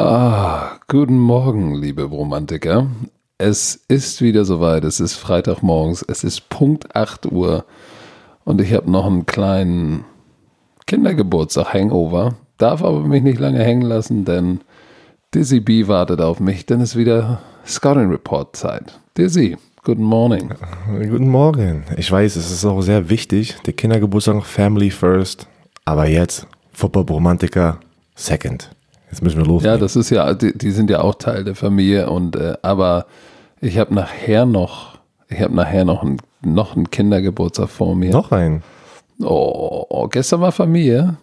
[0.00, 2.86] Ah, guten Morgen, liebe Romantiker.
[3.36, 4.84] Es ist wieder soweit.
[4.84, 6.04] Es ist Freitagmorgens.
[6.06, 7.64] Es ist Punkt 8 Uhr.
[8.44, 10.04] Und ich habe noch einen kleinen
[10.86, 12.36] Kindergeburtstag-Hangover.
[12.58, 14.60] Darf aber mich nicht lange hängen lassen, denn
[15.34, 16.64] Dizzy B wartet auf mich.
[16.64, 19.00] Denn es ist wieder Scouting Report Zeit.
[19.16, 20.50] Dizzy, guten Morning.
[21.10, 21.82] Guten Morgen.
[21.96, 23.56] Ich weiß, es ist auch sehr wichtig.
[23.66, 25.48] Der Kindergeburtstag Family first.
[25.84, 27.80] Aber jetzt Football Romantiker
[28.14, 28.70] second.
[29.10, 29.62] Jetzt müssen wir los.
[29.64, 33.06] Ja, das ist ja, die, die, sind ja auch Teil der Familie und äh, aber
[33.60, 34.98] ich habe nachher noch,
[35.28, 38.12] ich habe nachher noch einen noch einen Kindergeburtstag vor mir.
[38.12, 38.62] Noch einen?
[39.20, 41.16] Oh, gestern war Familie.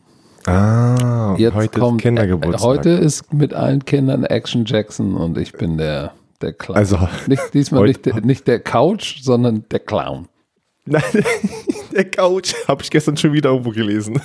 [0.46, 2.62] Ah, Jetzt heute kommt, ist Kindergeburtstag.
[2.68, 6.12] Heute ist mit allen Kindern Action Jackson und ich bin der,
[6.42, 6.78] der Clown.
[6.78, 10.28] Also, nicht, diesmal heute- nicht der, nicht der Couch, sondern der Clown.
[10.86, 11.02] Nein,
[11.96, 12.54] der Couch.
[12.68, 14.22] Habe ich gestern schon wieder irgendwo gelesen.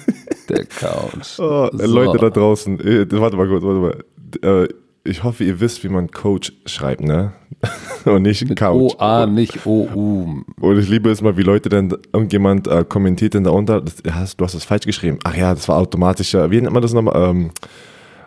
[0.48, 1.38] Der Couch.
[1.38, 1.86] Oh, So.
[1.86, 4.04] Leute da draußen, äh, warte mal kurz, warte
[4.42, 4.64] mal.
[4.64, 4.68] Äh,
[5.02, 7.32] ich hoffe, ihr wisst, wie man Coach schreibt, ne?
[8.04, 8.94] Und nicht Mit Couch.
[8.98, 10.42] OA, nicht OU.
[10.60, 14.44] Und ich liebe es mal, wie Leute dann, irgendjemand äh, kommentiert dann darunter, das, du
[14.44, 15.18] hast das falsch geschrieben.
[15.24, 17.30] Ach ja, das war automatischer, wie nennt man das nochmal?
[17.30, 17.50] Ähm,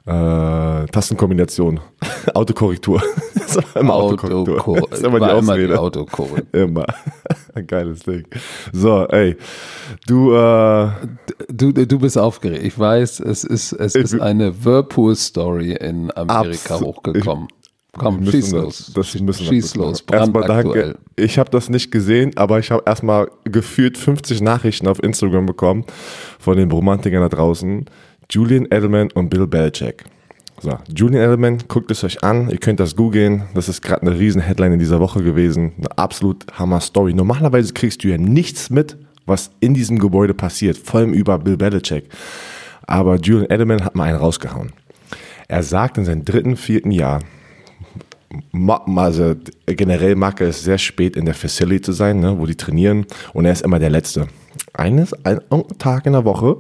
[0.06, 1.80] äh, Tastenkombination.
[2.34, 3.02] Autokorrektur.
[3.36, 4.56] das war immer Autokorrektur.
[4.56, 5.80] Autokor Das ist immer die war immer die Ausrede.
[5.80, 6.44] Autokorrektur.
[6.62, 6.86] Immer.
[7.56, 8.26] Ein geiles Ding.
[8.72, 9.36] So, ey.
[10.08, 10.90] Du, äh,
[11.50, 12.64] Du, du bist aufgeregt.
[12.64, 17.48] Ich weiß, es ist, es ist eine Whirlpool-Story in Amerika hochgekommen.
[17.95, 18.92] Komm, müssen schieß das- los.
[18.95, 20.04] Das müssen wir schieß los.
[20.12, 20.84] Erstmal Brandaktuell.
[20.94, 21.00] danke.
[21.16, 25.86] Ich habe das nicht gesehen, aber ich habe erstmal gefühlt 50 Nachrichten auf Instagram bekommen
[26.40, 27.86] von den Romantikern da draußen.
[28.34, 30.06] Julian Edelman und Bill Belichick.
[30.59, 32.50] So, Julian Edelman, guckt es euch an.
[32.50, 33.44] Ihr könnt das googeln.
[33.53, 35.73] Das ist gerade eine riesen Headline in dieser Woche gewesen.
[35.78, 37.14] Eine absolut Hammer Story.
[37.14, 40.80] Normalerweise kriegst du ja nichts mit, was in diesem Gebäude passiert.
[40.80, 42.06] Vor allem über Bill Belichick.
[42.88, 44.73] Aber Julian Edelman hat mal einen rausgehauen.
[45.48, 47.20] Er sagt in seinem dritten, vierten Jahr,
[48.95, 49.36] also
[49.67, 53.05] generell mag er es sehr spät in der Facility zu sein, ne, wo die trainieren
[53.33, 54.27] und er ist immer der Letzte.
[54.73, 55.39] Eines, ein,
[55.77, 56.58] Tag in der Woche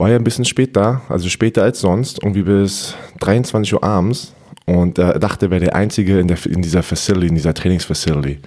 [0.00, 4.32] war er ein bisschen spät da, also später als sonst, irgendwie bis 23 Uhr abends
[4.64, 8.38] und er dachte, er wäre der Einzige in, der, in dieser Facility, in dieser Trainingsfacility.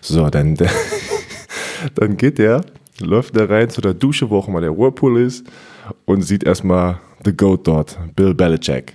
[0.00, 0.56] So, dann,
[1.96, 2.64] dann geht er,
[3.00, 5.44] läuft da rein zu der Dusche, wo auch immer der Whirlpool ist
[6.04, 8.94] und sieht erstmal The Goat dort, Bill Belichick.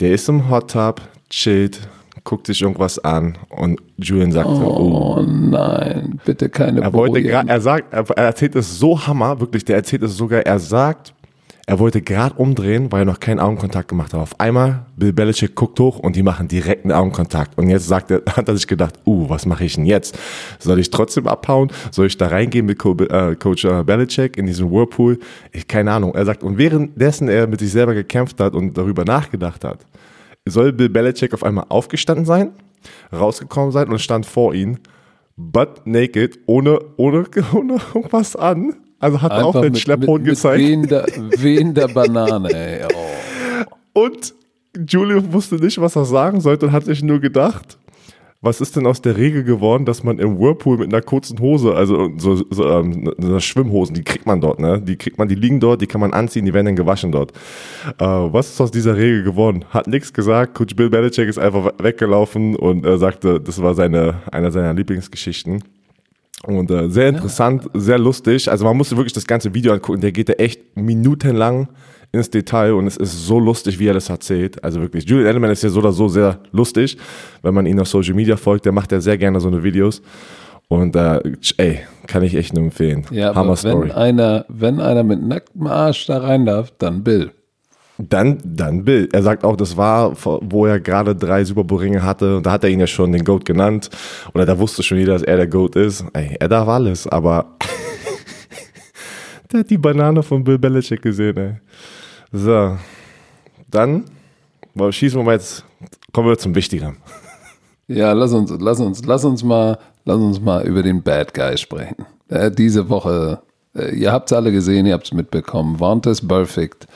[0.00, 1.78] Der ist im Hot Tub, chillt,
[2.24, 5.16] guckt sich irgendwas an und Julian sagt oh.
[5.18, 9.40] Oh nein, bitte keine Er wollte gerade, er sagt, er, er erzählt es so hammer,
[9.40, 11.14] wirklich, der erzählt es sogar, er sagt,
[11.64, 14.20] er wollte gerade umdrehen, weil er noch keinen Augenkontakt gemacht hat.
[14.20, 17.56] Auf einmal, Bill Belichick guckt hoch und die machen direkt einen Augenkontakt.
[17.56, 20.18] Und jetzt sagt er, hat er sich gedacht, uh, was mache ich denn jetzt?
[20.58, 21.70] Soll ich trotzdem abhauen?
[21.92, 25.20] Soll ich da reingehen mit Co äh, Coach äh, Belichick in diesen Whirlpool?
[25.52, 26.14] Ich, keine Ahnung.
[26.14, 29.86] Er sagt, und währenddessen er mit sich selber gekämpft hat und darüber nachgedacht hat,
[30.46, 32.52] soll Bill Belichick auf einmal aufgestanden sein,
[33.12, 34.78] rausgekommen sein und stand vor ihm,
[35.36, 38.74] butt naked, ohne, ohne, ohne irgendwas an.
[38.98, 40.60] Also hat er auch den mit, Schlepphoden mit, gezeigt.
[40.60, 41.06] Mit wehender,
[41.38, 42.86] wehender Banane, ey.
[43.94, 44.04] Oh.
[44.04, 44.34] Und
[44.88, 47.78] Julian wusste nicht, was er sagen sollte und hat sich nur gedacht,
[48.42, 51.74] was ist denn aus der Regel geworden, dass man im Whirlpool mit einer kurzen Hose,
[51.74, 54.80] also so, so ähm, so Schwimmhosen, die kriegt man dort, ne?
[54.82, 57.32] Die kriegt man, die liegen dort, die kann man anziehen, die werden dann gewaschen dort.
[57.98, 59.64] Äh, was ist aus dieser Regel geworden?
[59.70, 60.54] Hat nichts gesagt.
[60.54, 65.62] Coach Bill Belichick ist einfach weggelaufen und äh, sagte, das war seine einer seiner Lieblingsgeschichten.
[66.44, 68.50] Und äh, sehr interessant, sehr lustig.
[68.50, 70.00] Also man musste wirklich das ganze Video angucken.
[70.00, 71.68] Der geht da echt minutenlang
[72.10, 74.62] ins Detail und es ist so lustig, wie er das erzählt.
[74.62, 76.98] Also wirklich, Julian Edelman ist ja so oder so sehr lustig,
[77.42, 78.66] wenn man ihn auf Social Media folgt.
[78.66, 80.02] Der macht ja sehr gerne so eine Videos.
[80.68, 81.20] Und äh,
[81.58, 83.06] ey, kann ich echt nur empfehlen.
[83.10, 83.88] Ja, Hammer aber Story.
[83.88, 87.30] wenn einer, wenn einer mit nacktem Arsch da rein darf, dann Bill.
[87.98, 89.08] Dann, dann Bill.
[89.12, 92.38] Er sagt auch, das war, wo er gerade drei Super Bowl Ringe hatte.
[92.38, 93.90] Und da hat er ihn ja schon den Goat genannt.
[94.34, 96.04] Oder da wusste schon jeder, dass er der Goat ist.
[96.12, 97.56] Ey, er darf alles, aber
[99.52, 101.54] der hat die Banane von Bill Belichick gesehen, ey.
[102.32, 102.76] So.
[103.70, 104.04] Dann
[104.90, 105.64] schießen wir mal jetzt,
[106.12, 106.96] kommen wir zum Wichtigeren.
[107.88, 111.58] Ja, lass uns, lass uns, lass uns mal, lass uns mal über den Bad Guy
[111.58, 112.06] sprechen.
[112.28, 113.42] Äh, diese Woche,
[113.74, 115.78] äh, ihr habt es alle gesehen, ihr habt es mitbekommen.
[115.78, 116.86] Vontaze Perfect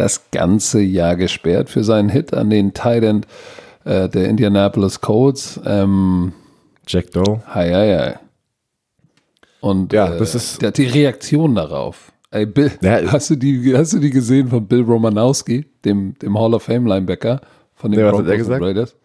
[0.00, 3.26] das ganze Jahr gesperrt für seinen Hit an den Tight End
[3.84, 5.60] äh, der Indianapolis Colts.
[5.64, 6.32] Ähm,
[6.86, 7.42] Jack Doe.
[7.48, 8.14] Hi, hi, hi.
[9.60, 12.12] Und Ja, äh, das ist- die Reaktion darauf.
[12.30, 16.38] Ey, Bill, Ja, hast, du die, hast du die gesehen von Bill Romanowski, dem, dem
[16.38, 17.40] Hall of Fame Linebacker
[17.74, 18.60] von den Nee, was hat er Broncos?
[18.62, 18.96] Raiders?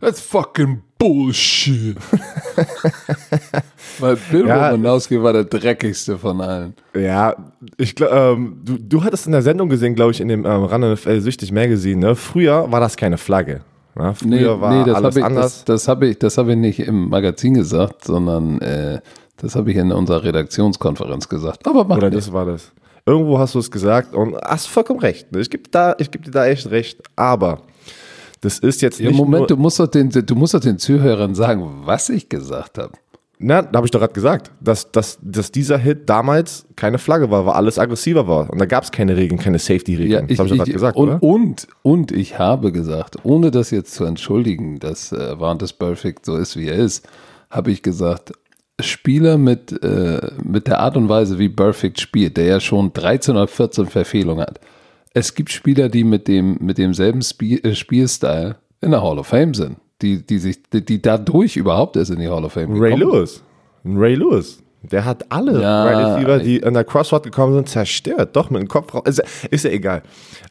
[0.00, 1.96] That's fucking Bullshit.
[4.00, 4.70] Weil Bill Ja.
[4.70, 6.74] Romanowski war der dreckigste von allen.
[6.94, 7.34] Ja,
[7.76, 10.64] ich glaube, ähm, du, du hattest in der Sendung gesehen, glaube ich, in dem ähm,
[10.64, 12.14] Run NFL Süchtig Magazine, ne?
[12.16, 13.60] Früher war das keine Flagge.
[13.98, 15.44] Ja, früher Nee, war nee das alles habe ich, anders.
[15.56, 19.00] das, das hab ich, das hab ich nicht im Magazin gesagt, sondern äh,
[19.38, 21.66] das habe ich in unserer Redaktionskonferenz gesagt.
[21.66, 22.18] Aber mach Oder nicht.
[22.18, 22.72] das war das.
[23.06, 25.32] Irgendwo hast du es gesagt und hast vollkommen recht.
[25.32, 25.40] ne?
[25.40, 27.00] Ich gebe geb dir da echt recht.
[27.16, 27.62] Aber
[28.40, 31.34] das ist jetzt Ja, nicht Moment, du musst, doch den, du musst doch den Zuhörern
[31.34, 32.92] sagen, was ich gesagt habe.
[33.38, 37.30] na, da habe ich doch gerade gesagt, dass, dass, dass dieser Hit damals keine Flagge
[37.30, 38.50] war, weil alles aggressiver war.
[38.50, 40.10] Und da gab es keine Regeln, keine Safety-Regeln.
[40.10, 41.22] Ja, das ich, habe ich ich, gerade gesagt, und, oder?
[41.22, 46.36] und, und ich habe gesagt, ohne das jetzt zu entschuldigen, dass äh, Vantes Perfect so
[46.36, 47.08] ist, wie er ist,
[47.50, 48.32] habe ich gesagt,
[48.80, 53.34] Spieler mit, äh, mit der Art und Weise, wie Perfect spielt, der ja schon 13
[53.36, 54.60] oder 14 Verfehlungen hat.
[55.18, 59.26] Es gibt Spieler, die mit, dem, mit demselben Spiel, äh, Spielstil in der Hall of
[59.26, 62.70] Fame sind, die, die, sich, die, die dadurch überhaupt erst in die Hall of Fame
[62.80, 63.42] Ray gekommen Lewis.
[63.84, 64.62] Ray Lewis.
[64.82, 68.36] Der hat alle Ja, Wide Receiver, die in der Crossroad gekommen sind, zerstört.
[68.36, 69.02] Doch, mit dem Kopf raus.
[69.06, 70.02] Ist, ja- ist ja egal.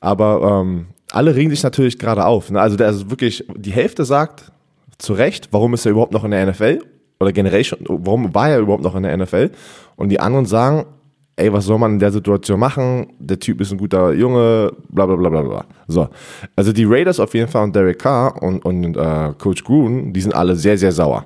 [0.02, 2.52] Aber ähm, alle regen sich natürlich gerade auf.
[2.52, 2.60] Ne?
[2.60, 4.52] Also der ist wirklich, die Hälfte sagt
[4.98, 6.80] zu Recht, warum ist er überhaupt noch in der NFL?
[7.22, 9.50] Oder generell schon, warum war er überhaupt noch in der NFL?
[9.96, 10.86] Und die anderen sagen,
[11.38, 13.13] ey, was soll man in der Situation machen?
[13.19, 15.66] Der Typ ist ein guter Junge, bla bla bla bla bla.
[15.88, 16.10] So.
[16.56, 20.22] Also die Raiders auf jeden Fall und Derek Carr und, und äh, Coach Gruden, die
[20.22, 21.25] sind alle sehr, sehr sauer.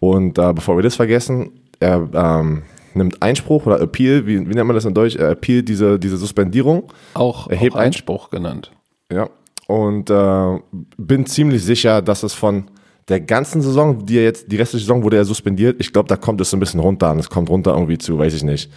[0.00, 2.62] Und äh, bevor wir das vergessen, er ähm,
[2.94, 5.16] nimmt Einspruch oder Appeal, wie, wie nennt man das in Deutsch?
[5.16, 6.90] Er appealt diese, diese Suspendierung.
[7.14, 8.72] Auch, Er hebt auch Einspruch genannt.
[9.12, 9.28] Ja.
[9.66, 10.58] Und äh,
[10.96, 12.64] bin ziemlich sicher, dass es von
[13.08, 15.76] der ganzen Saison, die er jetzt, die restliche Saison wurde er suspendiert.
[15.80, 18.18] Ich glaube, da kommt es so ein bisschen runter und es kommt runter irgendwie zu,
[18.18, 18.70] weiß ich nicht.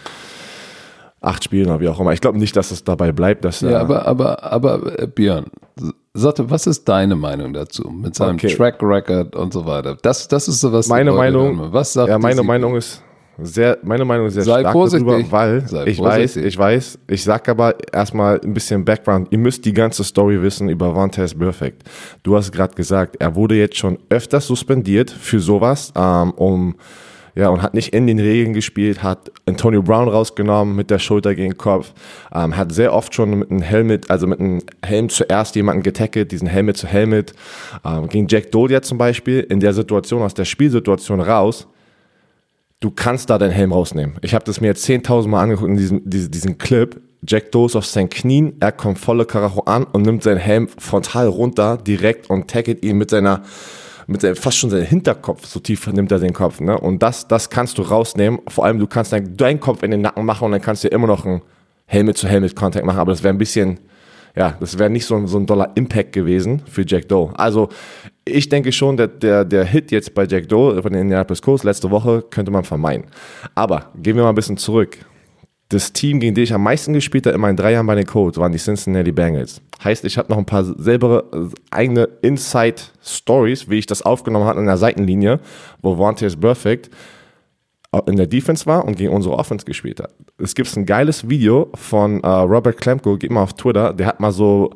[1.24, 2.12] Acht Spielen oder wie auch immer.
[2.12, 3.80] Ich glaube nicht, dass es dabei bleibt, dass Ja, er.
[3.80, 5.46] aber, aber, aber äh, Björn,
[6.12, 8.54] sagte, was ist deine Meinung dazu mit seinem Okay.
[8.54, 9.96] Track Record und so weiter?
[10.02, 10.86] Das, das ist so was.
[10.88, 11.72] meine Meinung, hören.
[11.72, 13.02] Was sagt ja, meine Meinung ist
[13.38, 15.08] sehr, meine Meinung ist sehr Sei stark vorsichtig.
[15.08, 16.36] darüber, weil Sei ich vorsichtig.
[16.36, 19.26] weiß, ich weiß, ich sag aber erstmal ein bisschen Background.
[19.32, 21.82] Ihr müsst die ganze Story wissen über Vontaze Perfect.
[22.22, 26.76] Du hast gerade gesagt, er wurde jetzt schon öfters suspendiert für sowas, ähm, um
[27.34, 31.34] ja, und hat nicht in den Regeln gespielt, hat Antonio Brown rausgenommen mit der Schulter
[31.34, 31.92] gegen den Kopf,
[32.32, 36.30] ähm, hat sehr oft schon mit einem Helmet, also mit einem Helm zuerst jemanden getackelt,
[36.30, 37.32] diesen Helmet zu Helmet,
[37.84, 41.66] ähm, gegen Jack Dolia zum Beispiel, in der Situation, aus der Spielsituation raus,
[42.80, 44.16] du kannst da deinen Helm rausnehmen.
[44.22, 47.00] Ich habe das mir jetzt 10.000 Mal angeguckt in diesem, diesem, diesem Clip.
[47.26, 50.68] Jack Doe ist auf seinen Knien, er kommt volle Karacho an und nimmt seinen Helm
[50.68, 53.42] frontal runter, direkt und tackelt ihn mit seiner,
[54.06, 56.60] mit seinem, fast schon seinem Hinterkopf, so tief nimmt er den Kopf.
[56.60, 56.78] Ne?
[56.78, 58.40] Und das, das kannst du rausnehmen.
[58.48, 60.88] Vor allem, du kannst deinen, deinen Kopf in den Nacken machen und dann kannst du
[60.88, 61.42] immer noch einen
[61.86, 63.80] Helmet-zu-Helmet-Contact machen, aber das wäre ein bisschen,
[64.36, 67.32] ja, das wäre nicht so ein, so ein doller Impact gewesen für Jack Doe.
[67.34, 67.68] Also
[68.24, 71.64] ich denke schon, der, der, der Hit jetzt bei Jack Doe von den Indianapolis Colts
[71.64, 73.06] letzte Woche könnte man vermeiden.
[73.54, 74.98] Aber gehen wir mal ein bisschen zurück.
[75.70, 78.06] Das Team, gegen den ich am meisten gespielt habe in meinen drei Jahren bei den
[78.06, 79.60] Colts, waren die Cincinnati Bengals.
[79.82, 84.60] Heißt, ich habe noch ein paar selber äh, eigene Inside-Stories, wie ich das aufgenommen hatte
[84.60, 85.40] an der Seitenlinie,
[85.80, 86.90] wo Vontaze Perfect
[88.06, 90.12] in der Defense war und gegen unsere Offense gespielt hat.
[90.38, 94.20] Es gibt ein geiles Video von äh, Robert Klemko, geht mal auf Twitter, der hat
[94.20, 94.70] mal so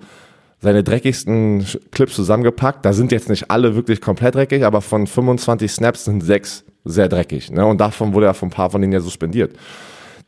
[0.60, 2.84] seine dreckigsten Clips zusammengepackt.
[2.84, 7.08] Da sind jetzt nicht alle wirklich komplett dreckig, aber von 25 Snaps sind sechs sehr
[7.08, 7.50] dreckig.
[7.50, 7.64] Ne?
[7.64, 9.54] Und davon wurde er von ein paar von denen ja suspendiert.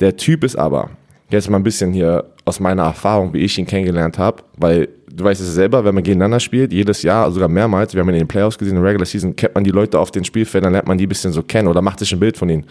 [0.01, 0.91] Der Typ ist aber,
[1.31, 5.25] jetzt mal ein bisschen hier aus meiner Erfahrung, wie ich ihn kennengelernt habe, weil du
[5.25, 8.23] weißt es selber, wenn man gegeneinander spielt, jedes Jahr, sogar mehrmals, wir haben ihn in
[8.23, 10.89] den Playoffs gesehen, in der Regular Season, kennt man die Leute auf den Spielfeldern, lernt
[10.89, 12.67] man die ein bisschen so kennen oder macht sich ein Bild von ihnen.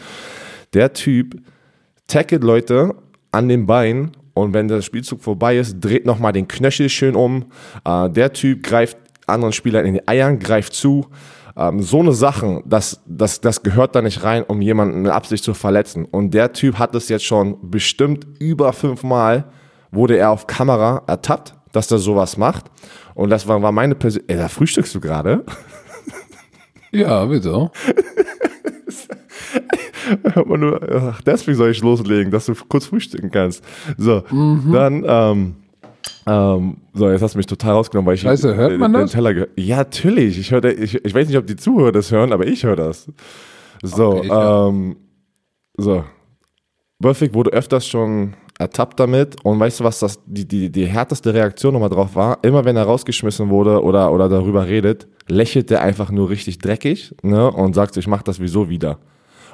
[0.74, 1.36] Der Typ
[2.08, 2.96] tackelt Leute
[3.32, 7.46] an den Beinen und wenn der Spielzug vorbei ist, dreht nochmal den Knöchel schön um.
[7.86, 11.08] Äh, der Typ greift anderen Spielern in die Eiern, greift zu.
[11.56, 15.44] Ähm, so eine Sachen, das, das, das gehört da nicht rein, um jemanden mit Absicht
[15.44, 16.06] zu verletzen.
[16.06, 19.46] Und der Typ hat es jetzt schon bestimmt über fünfmal,
[19.92, 22.66] wurde er auf Kamera ertappt, dass er sowas macht.
[23.16, 24.38] Und das war, war meine Persönlichkeit.
[24.38, 25.44] Ey, da frühstückst du gerade?
[26.92, 27.72] Ja, wieso?
[30.34, 33.64] Hört man nur, ach, deswegen soll ich loslegen, dass du kurz frühstücken kannst.
[33.98, 34.24] So,
[34.72, 35.56] dann, ähm,
[36.30, 39.12] ähm, so, jetzt hast du mich total rausgenommen, weil ich Scheiße, hört man den das?
[39.12, 40.38] Teller ge- Ja, natürlich.
[40.38, 43.08] Ich, höre, ich, ich weiß nicht, ob die Zuhörer das hören, aber ich höre das.
[43.82, 44.68] So, Okay, hör.
[44.70, 44.96] ähm,
[45.78, 46.04] so.
[47.00, 51.34] Burfick wurde öfters schon ertappt damit und weißt du, was das, die, die, die härteste
[51.34, 52.40] Reaktion nochmal drauf war?
[52.42, 57.16] Immer wenn er rausgeschmissen wurde oder, oder darüber redet, lächelt er einfach nur richtig dreckig
[57.24, 59.00] ne, und sagt so, ich mach das wieso wieder.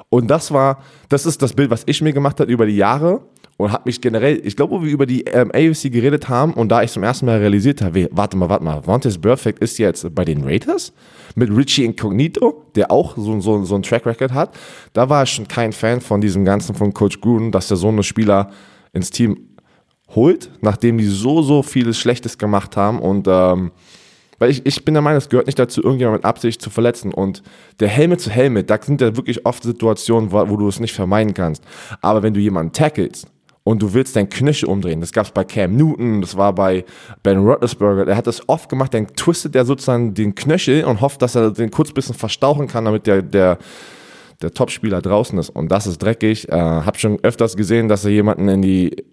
[0.08, 3.20] Und das war, das ist das Bild, was ich mir gemacht habe über die Jahre.
[3.56, 6.68] Und habe mich generell, ich glaube, wo wir über die ähm, AFC geredet haben und
[6.68, 10.14] da ich zum ersten Mal realisiert habe, warte mal, warte mal, Vontaze Perfect ist jetzt
[10.14, 10.92] bei den Raiders
[11.34, 14.56] mit Richie Incognito, der auch so, so, so ein Track Record hat.
[14.92, 17.88] Da war ich schon kein Fan von diesem Ganzen von Coach Gruden, dass der so
[17.88, 18.50] eine Spieler
[18.92, 19.38] ins Team
[20.14, 23.72] holt, nachdem die so, so vieles Schlechtes gemacht haben und ähm,
[24.38, 27.14] weil ich, ich bin der Meinung, es gehört nicht dazu, irgendjemand mit Absicht zu verletzen.
[27.14, 27.42] Und
[27.80, 30.92] der Helmet zu Helmet, da sind ja wirklich oft Situationen, wo, wo du es nicht
[30.92, 31.64] vermeiden kannst.
[32.02, 33.28] Aber wenn du jemanden tackelst
[33.66, 36.84] und du willst dein Knöchel umdrehen, das gab es bei Cam Newton, das war bei
[37.24, 41.20] Ben Roethlisberger, der hat das oft gemacht, dann twistet er sozusagen den Knöchel und hofft,
[41.20, 43.58] dass er den kurz ein bisschen verstauchen kann, damit der, der,
[44.40, 45.50] der Topspieler draußen ist.
[45.50, 46.48] Und das ist dreckig.
[46.48, 49.04] Äh, hab schon öfters gesehen, dass er jemanden in die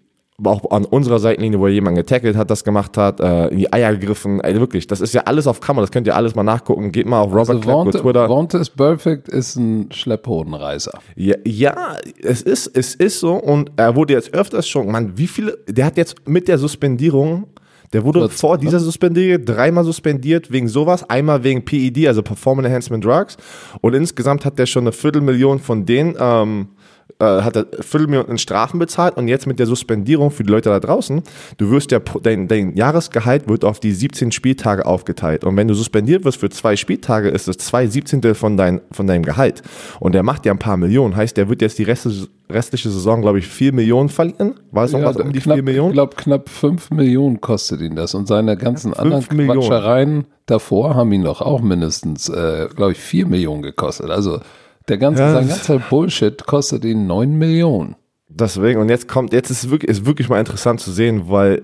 [0.44, 3.94] auch an unserer Seitenlinie, wo jemand getackelt hat, das gemacht hat, äh, in die Eier
[3.94, 4.42] gegriffen.
[4.42, 6.92] Ey, wirklich, das ist ja alles auf Kamera, das könnt ihr alles mal nachgucken.
[6.92, 8.28] Geht mal auf Robert also Klepp, Twitter.
[8.28, 11.00] Vontaze Perfect ist ein Schlepphodenreißer.
[11.16, 15.28] Ja, ja, es ist, es ist so und er wurde jetzt öfters schon, man, wie
[15.28, 17.48] viele, der hat jetzt mit der Suspendierung
[17.94, 22.68] der wurde Kurz, vor dieser Suspendierung dreimal suspendiert wegen sowas, einmal wegen PED, also Performance
[22.68, 23.38] Enhancement Drugs.
[23.82, 26.83] Und insgesamt hat der schon eine Viertelmillion von denen ähm, äh,
[27.24, 30.80] hat er Viertelmillionen in Strafen bezahlt und jetzt mit der Suspendierung für die Leute da
[30.80, 31.22] draußen,
[31.58, 35.44] du wirst ja, dein, dein Jahresgehalt wird auf die 17 Spieltage aufgeteilt.
[35.44, 39.08] Und wenn du suspendiert wirst für zwei Spieltage, ist es zwei Siebzehntel von, dein, von
[39.08, 39.62] deinem Gehalt.
[40.00, 43.22] Und der macht ja ein paar Millionen, heißt, der wird jetzt die restliche, restliche Saison,
[43.22, 45.90] glaube ich, 4 Millionen verlieren, war es ja, noch was um die knapp, 4 Millionen?
[45.90, 48.14] Ich glaube, knapp 5 Millionen kostet ihn das.
[48.14, 49.60] Und seine ganzen anderen Millionen.
[49.62, 54.40] Quatschereien davor haben ihn doch auch mindestens, äh, glaube ich, 4 Millionen gekostet, also
[54.88, 57.96] der ganze, ja, sein ganzer Bullshit kostet ihn 9 Millionen.
[58.28, 61.62] Deswegen, und jetzt kommt, jetzt ist wirklich, ist wirklich mal interessant zu sehen, weil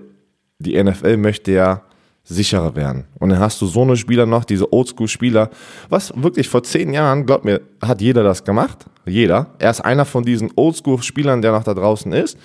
[0.58, 1.82] die NFL möchte ja
[2.22, 3.04] sicherer werden.
[3.18, 5.50] Und dann hast du so eine Spieler noch, diese Oldschool-Spieler,
[5.88, 8.86] was wirklich vor zehn Jahren, glaub mir, hat jeder das gemacht.
[9.06, 9.48] Jeder.
[9.58, 12.38] Er ist einer von diesen Oldschool-Spielern, der noch da draußen ist.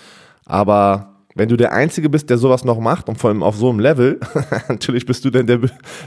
[0.46, 3.70] Aber wenn du der Einzige bist, der sowas noch macht und vor allem auf so
[3.70, 4.20] einem Level,
[4.70, 5.60] natürlich bist du denn der,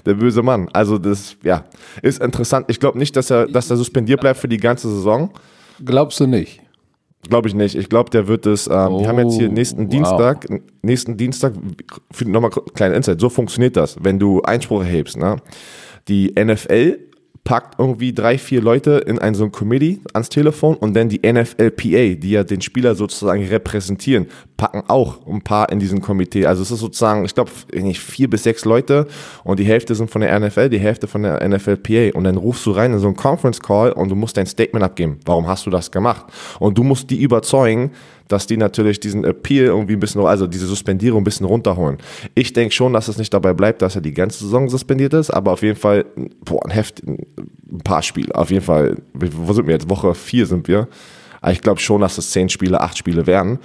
[0.06, 0.68] der böse Mann.
[0.72, 1.64] Also das, ja,
[2.02, 2.66] ist interessant.
[2.68, 5.30] Ich glaube nicht, dass er, dass er suspendiert bleibt für die ganze Saison.
[5.84, 6.62] Glaubst du nicht?
[7.28, 7.74] Glaube ich nicht.
[7.74, 8.68] Ich glaube, der wird es.
[8.68, 9.90] Ähm, oh, wir haben jetzt hier nächsten wow.
[9.90, 10.46] Dienstag,
[10.82, 11.52] nächsten Dienstag,
[12.24, 13.20] nochmal kleine Insight.
[13.20, 15.18] So funktioniert das, wenn du Einspruch erhebst.
[15.18, 15.36] Ne?
[16.06, 16.98] Die NFL
[17.48, 21.22] packt irgendwie drei, vier Leute in ein so ein Committee ans Telefon und dann die
[21.26, 24.26] NFLPA, die ja den Spieler sozusagen repräsentieren,
[24.58, 26.44] packen auch ein paar in diesen Komitee.
[26.44, 29.06] Also es ist sozusagen, ich glaube, nicht vier bis sechs Leute
[29.44, 32.66] und die Hälfte sind von der NFL, die Hälfte von der NFLPA und dann rufst
[32.66, 35.18] du rein in so einen Conference Call und du musst dein Statement abgeben.
[35.24, 36.26] Warum hast du das gemacht?
[36.58, 37.92] Und du musst die überzeugen,
[38.28, 41.98] dass die natürlich diesen Appeal irgendwie ein bisschen, also diese Suspendierung ein bisschen runterholen.
[42.34, 45.30] Ich denke schon, dass es nicht dabei bleibt, dass er die ganze Saison suspendiert ist,
[45.30, 46.04] aber auf jeden Fall,
[46.44, 47.26] boah, ein Heft, ein
[47.84, 48.34] paar Spiele.
[48.34, 49.88] Auf jeden Fall, wo sind wir jetzt?
[49.90, 50.88] Woche vier sind wir.
[51.48, 53.58] Aber ich glaube schon, dass es zehn Spiele, acht Spiele werden.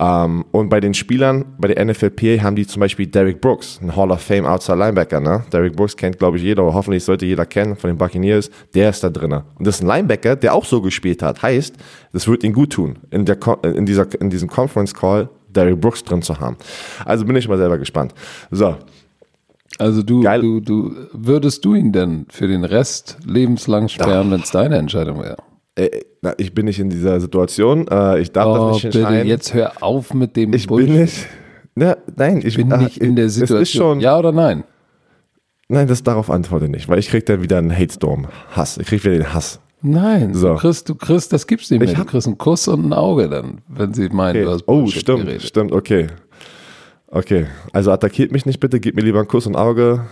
[0.00, 3.94] Ähm, und bei den Spielern, bei der NFLPA haben die zum Beispiel Derek Brooks, ein
[3.94, 5.20] Hall of Fame Outside Linebacker.
[5.20, 5.44] Ne?
[5.52, 8.50] Derek Brooks kennt, glaube ich, jeder, oder hoffentlich sollte jeder kennen von den Buccaneers.
[8.74, 9.30] Der ist da drin.
[9.30, 11.40] Und das ist ein Linebacker, der auch so gespielt hat.
[11.40, 11.76] Heißt,
[12.12, 16.02] das wird ihn gut tun, in, der, in, dieser, in diesem Conference Call Derek Brooks
[16.02, 16.56] drin zu haben.
[17.04, 18.14] Also bin ich mal selber gespannt.
[18.50, 18.74] So.
[19.78, 24.50] Also du, du, du würdest du ihn denn für den Rest lebenslang sperren, wenn es
[24.50, 25.36] deine Entscheidung wäre?
[25.78, 27.86] Äh, na, ich bin nicht in dieser Situation.
[27.88, 29.18] Äh, ich darf oh, das nicht entscheiden.
[29.18, 30.88] Bitte, jetzt hör auf mit dem Ich Bullshit.
[30.88, 31.26] bin nicht.
[31.74, 33.94] Na, nein, ich bin nicht in der Situation.
[33.94, 34.64] Schon, ja oder nein?
[35.68, 38.26] Nein, das darauf antworte nicht, weil ich krieg dann wieder einen Hate-Storm.
[38.50, 38.78] Hass.
[38.78, 39.60] Ich krieg wieder den Hass.
[39.80, 40.54] Nein, so.
[40.54, 41.94] du kriegst, du kriegst, das gibt's nicht mehr.
[41.94, 44.44] Du kriegst einen Kuss und ein Auge dann, wenn sie meinen, okay.
[44.44, 45.42] du hast oh, Bullshit Oh, stimmt, geredet.
[45.42, 46.06] stimmt, okay.
[47.10, 50.04] Okay, also attackiert mich nicht bitte, gib mir lieber einen Kuss und Auge.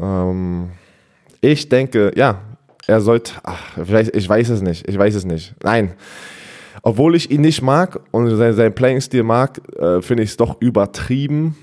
[0.00, 0.70] Ähm,
[1.40, 2.40] ich denke, ja,
[2.86, 5.54] er sollte, ach, vielleicht, ich weiß es nicht, ich weiß es nicht.
[5.62, 5.92] Nein.
[6.82, 10.60] Obwohl ich ihn nicht mag und sein, sein Playing-Stil mag, äh, finde ich es doch
[10.60, 11.56] übertrieben.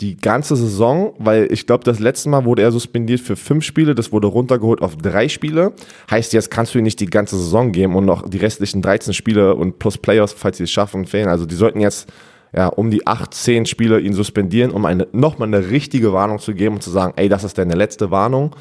[0.00, 3.94] Die ganze Saison, weil ich glaube, das letzte Mal wurde er suspendiert für fünf Spiele,
[3.94, 5.72] das wurde runtergeholt auf drei Spiele.
[6.10, 9.14] Heißt, jetzt kannst du ihn nicht die ganze Saison geben und noch die restlichen 13
[9.14, 11.28] Spiele und plus Playoffs, falls sie es schaffen, fehlen.
[11.28, 12.12] Also die sollten jetzt
[12.54, 16.54] ja, um die acht, zehn Spiele ihn suspendieren, um eine, nochmal eine richtige Warnung zu
[16.54, 18.54] geben und zu sagen, ey, das ist deine letzte Warnung.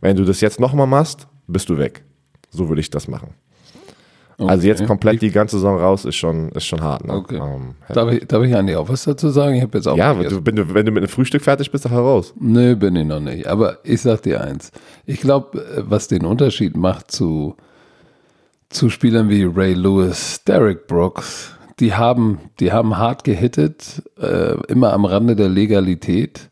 [0.00, 2.04] Wenn du das jetzt nochmal machst, bist du weg.
[2.50, 3.34] So würde ich das machen.
[4.36, 4.50] Okay.
[4.50, 7.06] Also jetzt komplett die ganze Saison raus ist schon, ist schon hart.
[7.06, 7.14] Ne?
[7.14, 7.36] Okay.
[7.36, 9.54] Ähm, darf, ich, darf ich Andi auch was dazu sagen?
[9.54, 9.96] Ich habe jetzt auch.
[9.96, 12.34] Ja, wenn du, wenn, du, wenn du mit einem Frühstück fertig bist, dann heraus.
[12.40, 13.46] Nö, bin ich noch nicht.
[13.46, 14.72] Aber ich sag dir eins.
[15.06, 17.54] Ich glaube, was den Unterschied macht zu,
[18.70, 24.92] zu Spielern wie Ray Lewis, Derek Brooks, die haben, die haben hart gehittet, äh, immer
[24.92, 26.50] am Rande der Legalität.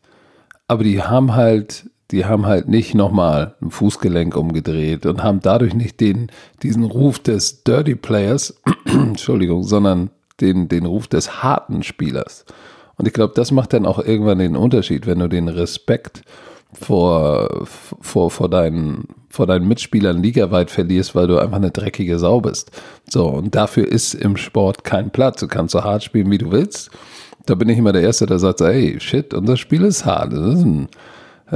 [0.67, 5.73] Aber die haben halt die haben halt nicht nochmal ein Fußgelenk umgedreht und haben dadurch
[5.73, 8.53] nicht den, diesen Ruf des Dirty Players,
[8.85, 12.45] Entschuldigung, sondern den, den Ruf des harten Spielers.
[12.97, 16.21] Und ich glaube, das macht dann auch irgendwann den Unterschied, wenn du den Respekt
[16.71, 22.41] vor, vor, vor, deinen, vor deinen Mitspielern ligaweit verlierst, weil du einfach eine dreckige Sau
[22.41, 22.69] bist.
[23.09, 25.39] So, und dafür ist im Sport kein Platz.
[25.39, 26.91] Du kannst so hart spielen, wie du willst.
[27.47, 30.31] Da bin ich immer der Erste, der sagt, ey, shit, unser Spiel ist hart.
[30.31, 30.87] Das ist ein,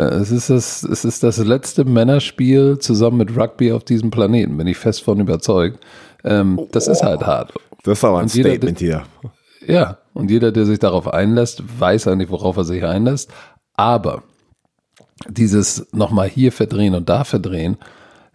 [0.02, 4.68] es ist, das, es ist das letzte Männerspiel zusammen mit Rugby auf diesem Planeten, bin
[4.68, 5.80] ich fest von überzeugt.
[6.24, 7.54] Ähm, das oh, ist halt hart.
[7.84, 9.04] Das ist aber ein jeder, Statement hier.
[9.66, 13.32] Ja, und jeder, der sich darauf einlässt, weiß eigentlich, worauf er sich einlässt.
[13.74, 14.24] Aber
[15.28, 17.78] dieses nochmal hier verdrehen und da verdrehen,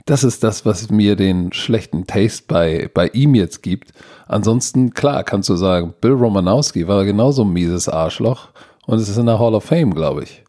[0.04, 3.92] das ist das, was mir den schlechten Taste bei, bei ihm jetzt gibt.
[4.26, 8.48] Ansonsten, klar, kannst du sagen, Bill Romanowski war genauso ein mieses Arschloch
[8.86, 10.42] und es ist in der Hall of Fame, glaube ich.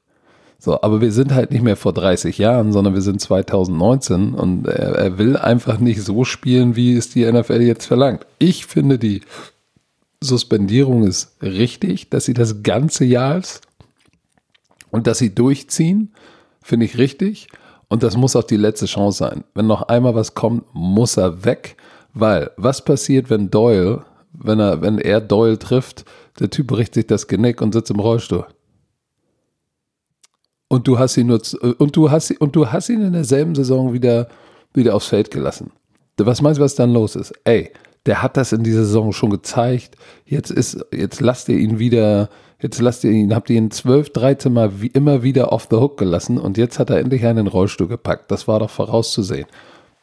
[0.63, 4.65] So, aber wir sind halt nicht mehr vor 30 Jahren, sondern wir sind 2019 und
[4.65, 8.25] er, er will einfach nicht so spielen, wie es die NFL jetzt verlangt.
[8.39, 9.24] Ich finde, die
[10.22, 13.60] Suspendierung ist richtig, dass sie das ganze Jahr ist
[14.89, 16.13] und dass sie durchziehen,
[16.62, 17.50] finde ich richtig.
[17.89, 19.43] Und das muss auch die letzte Chance sein.
[19.55, 21.75] Wenn noch einmal was kommt, muss er weg.
[22.13, 26.05] Weil, was passiert, wenn Doyle, wenn er, wenn er Doyle trifft,
[26.39, 28.46] der Typ bricht sich das Genick und sitzt im Rollstuhl.
[30.67, 31.41] Und du hast ihn nur,
[31.77, 34.27] und du hast, und du hast ihn in derselben Saison wieder,
[34.74, 35.72] wieder aufs Feld gelassen.
[36.17, 37.34] Was meinst du, was dann los ist?
[37.43, 37.72] Ey,
[38.05, 39.96] der hat das in dieser Saison schon gezeigt.
[40.25, 42.29] Jetzt ist, jetzt lasst ihr ihn wieder,
[42.60, 45.77] jetzt lasst ihr ihn, habt ihr ihn 12, 13 Mal wie immer wieder off the
[45.77, 48.29] hook gelassen und jetzt hat er endlich einen Rollstuhl gepackt.
[48.32, 49.48] Das war doch vorauszusehen.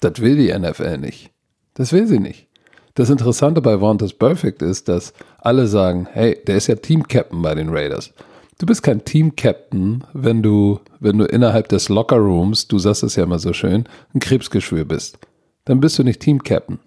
[0.01, 1.31] Das will die NFL nicht.
[1.75, 2.49] Das will sie nicht.
[2.95, 7.55] Das Interessante bei Vontas Perfect ist, dass alle sagen, hey, der ist ja Team-Captain bei
[7.55, 8.13] den Raiders.
[8.61, 13.25] Du bist kein Team-Captain, wenn du, wenn du innerhalb des Locker-Rooms, du sagst es ja
[13.25, 15.19] immer so schön, ein Krebsgeschwür bist.
[15.65, 16.79] Dann bist du nicht Team-Captain.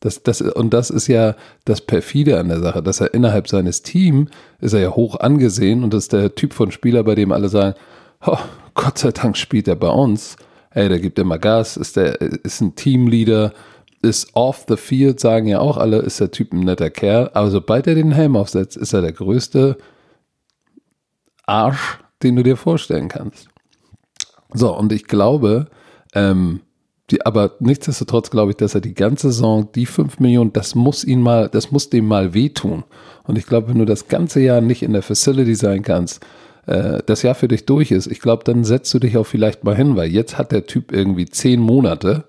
[0.00, 3.82] Das, das, und das ist ja das perfide an der Sache, dass er innerhalb seines
[3.82, 4.30] Teams
[4.62, 7.50] ist er ja hoch angesehen und das ist der Typ von Spieler, bei dem alle
[7.50, 7.74] sagen,
[8.24, 8.38] oh,
[8.72, 10.36] Gott sei Dank spielt er bei uns.
[10.70, 13.52] Ey, der gibt immer Gas, ist der, ist ein Teamleader,
[14.00, 17.28] ist off the field, sagen ja auch alle, ist der Typ ein netter Kerl.
[17.34, 19.76] Aber sobald er den Helm aufsetzt, ist er der größte
[21.48, 23.48] Arsch, den du dir vorstellen kannst.
[24.52, 25.68] So, und ich glaube,
[26.14, 26.60] ähm,
[27.10, 31.04] die, aber nichtsdestotrotz glaube ich, dass er die ganze Saison, die 5 Millionen, das muss
[31.04, 32.84] ihn mal, das muss dem mal wehtun.
[33.24, 36.24] Und ich glaube, wenn du das ganze Jahr nicht in der Facility sein kannst,
[36.66, 39.64] äh, das Jahr für dich durch ist, ich glaube, dann setzt du dich auch vielleicht
[39.64, 42.24] mal hin, weil jetzt hat der Typ irgendwie zehn Monate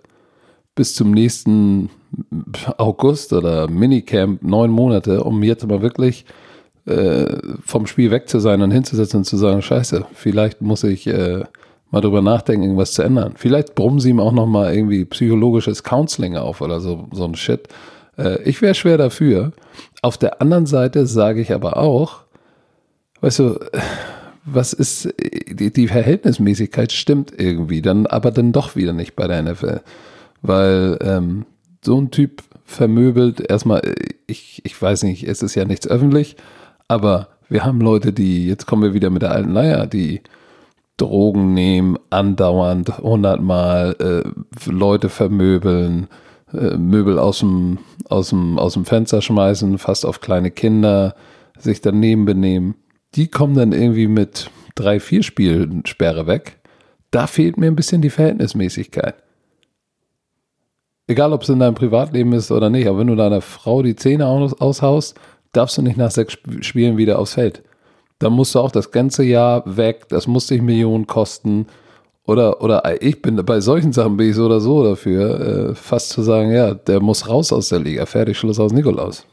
[0.75, 1.89] bis zum nächsten
[2.77, 6.25] August oder Minicamp, neun Monate, um jetzt mal wirklich
[6.89, 11.07] äh, vom Spiel weg zu sein und hinzusetzen und zu sagen, scheiße, vielleicht muss ich
[11.07, 11.43] äh,
[11.91, 13.33] mal drüber nachdenken, irgendwas zu ändern.
[13.35, 17.35] Vielleicht brummen sie ihm auch noch mal irgendwie psychologisches Counseling auf oder so, so ein
[17.35, 17.67] Shit.
[18.17, 19.51] Äh, ich wäre schwer dafür.
[20.01, 22.21] Auf der anderen Seite sage ich aber auch,
[23.21, 23.59] weißt du,
[24.45, 25.13] was ist,
[25.47, 29.81] die, die Verhältnismäßigkeit stimmt irgendwie, dann aber dann doch wieder nicht bei der NFL.
[30.41, 31.45] Weil ähm,
[31.83, 33.81] so ein Typ vermöbelt, erstmal,
[34.27, 36.35] ich, ich weiß nicht, es ist ja nichts öffentlich,
[36.89, 40.21] aber wir haben Leute, die, jetzt kommen wir wieder mit der alten Leier, die
[40.97, 46.07] Drogen nehmen, andauernd, hundertmal, äh, Leute vermöbeln,
[46.51, 47.77] äh, Möbel aus dem,
[48.09, 51.15] aus, dem, aus dem Fenster schmeißen, fast auf kleine Kinder,
[51.57, 52.75] sich daneben benehmen.
[53.15, 56.57] Die kommen dann irgendwie mit drei, vier Spielen Sperre weg.
[57.11, 59.15] Da fehlt mir ein bisschen die Verhältnismäßigkeit.
[61.07, 63.95] Egal, ob es in deinem Privatleben ist oder nicht, aber wenn du deiner Frau die
[63.95, 65.19] Zähne aus, aushaust,
[65.51, 67.63] darfst du nicht nach sechs Spielen wieder aufs Feld.
[68.19, 71.67] Dann musst du auch das ganze Jahr weg, das muss dich Millionen kosten.
[72.25, 76.09] Oder, oder ich bin bei solchen Sachen bin ich so oder so dafür, äh, fast
[76.09, 79.25] zu sagen, ja, der muss raus aus der Liga, fertig, Schluss aus Nikolaus.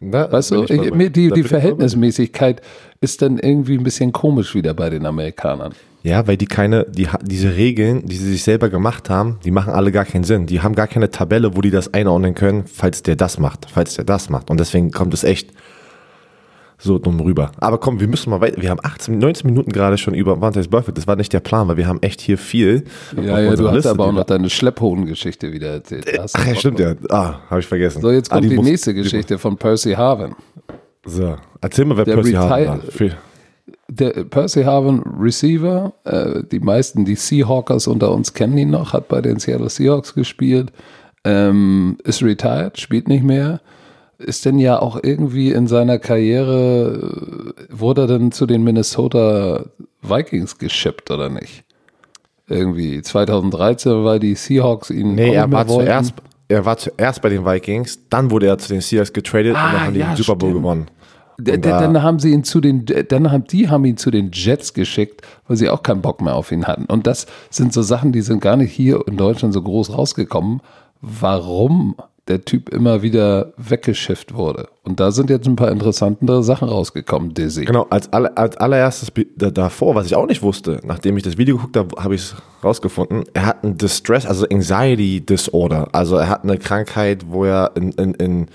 [0.00, 2.60] Na, weißt du, ich, mir, die, die Verhältnismäßigkeit
[3.00, 5.72] ist dann irgendwie ein bisschen komisch wieder bei den Amerikanern.
[6.02, 9.72] Ja, weil die keine, die, diese Regeln, die sie sich selber gemacht haben, die machen
[9.72, 10.46] alle gar keinen Sinn.
[10.46, 13.96] Die haben gar keine Tabelle, wo die das einordnen können, falls der das macht, falls
[13.96, 14.50] der das macht.
[14.50, 15.50] Und deswegen kommt es echt
[16.78, 17.52] so dumm rüber.
[17.58, 18.60] Aber komm, wir müssen mal weiter.
[18.60, 20.96] Wir haben 18, 19 Minuten gerade schon über Vantage Buffett.
[20.96, 22.84] Das war nicht der Plan, weil wir haben echt hier viel.
[23.16, 26.06] Ja, ja, du hast aber auch noch deine Schlepphoden-Geschichte wieder erzählt.
[26.34, 26.94] Ach ja, stimmt ja.
[27.08, 28.02] Ah, habe ich vergessen.
[28.02, 30.34] So, jetzt kommt ah, die, die muss, nächste Geschichte die, von Percy Harvin.
[31.04, 32.80] So, erzähl mal, wer der Percy Harvin war.
[33.88, 39.08] Der Percy Harvin Receiver, äh, die meisten, die Seahawkers unter uns kennen ihn noch, hat
[39.08, 40.72] bei den Seattle Seahawks gespielt,
[41.24, 43.60] ähm, ist retired, spielt nicht mehr
[44.18, 49.64] ist denn ja auch irgendwie in seiner Karriere, wurde er denn zu den Minnesota
[50.02, 51.64] Vikings geschippt oder nicht?
[52.48, 56.14] Irgendwie 2013, weil die Seahawks ihn Nee, er war, zuerst,
[56.48, 59.72] er war zuerst bei den Vikings, dann wurde er zu den Seahawks getradet Ah, und
[59.74, 60.62] dann haben die ja, den Super Bowl stimmt.
[60.62, 60.86] gewonnen.
[61.38, 64.72] Da- Dann haben sie ihn zu den, dann haben die haben ihn zu den Jets
[64.72, 66.86] geschickt, weil sie auch keinen Bock mehr auf ihn hatten.
[66.86, 70.62] Und das sind so Sachen, die sind gar nicht hier in Deutschland so groß rausgekommen.
[71.02, 71.96] Warum
[72.28, 74.68] der Typ immer wieder weggeschifft wurde?
[74.82, 77.64] Und da sind jetzt ein paar interessantere Sachen rausgekommen, Dizzy.
[77.64, 81.56] Genau, als, aller, als allererstes davor, was ich auch nicht wusste, nachdem ich das Video
[81.56, 83.24] geguckt habe, habe ich es rausgefunden.
[83.34, 85.88] Er hat ein Distress, also Anxiety Disorder.
[85.92, 88.46] Also er hat eine Krankheit, wo er in, in, in,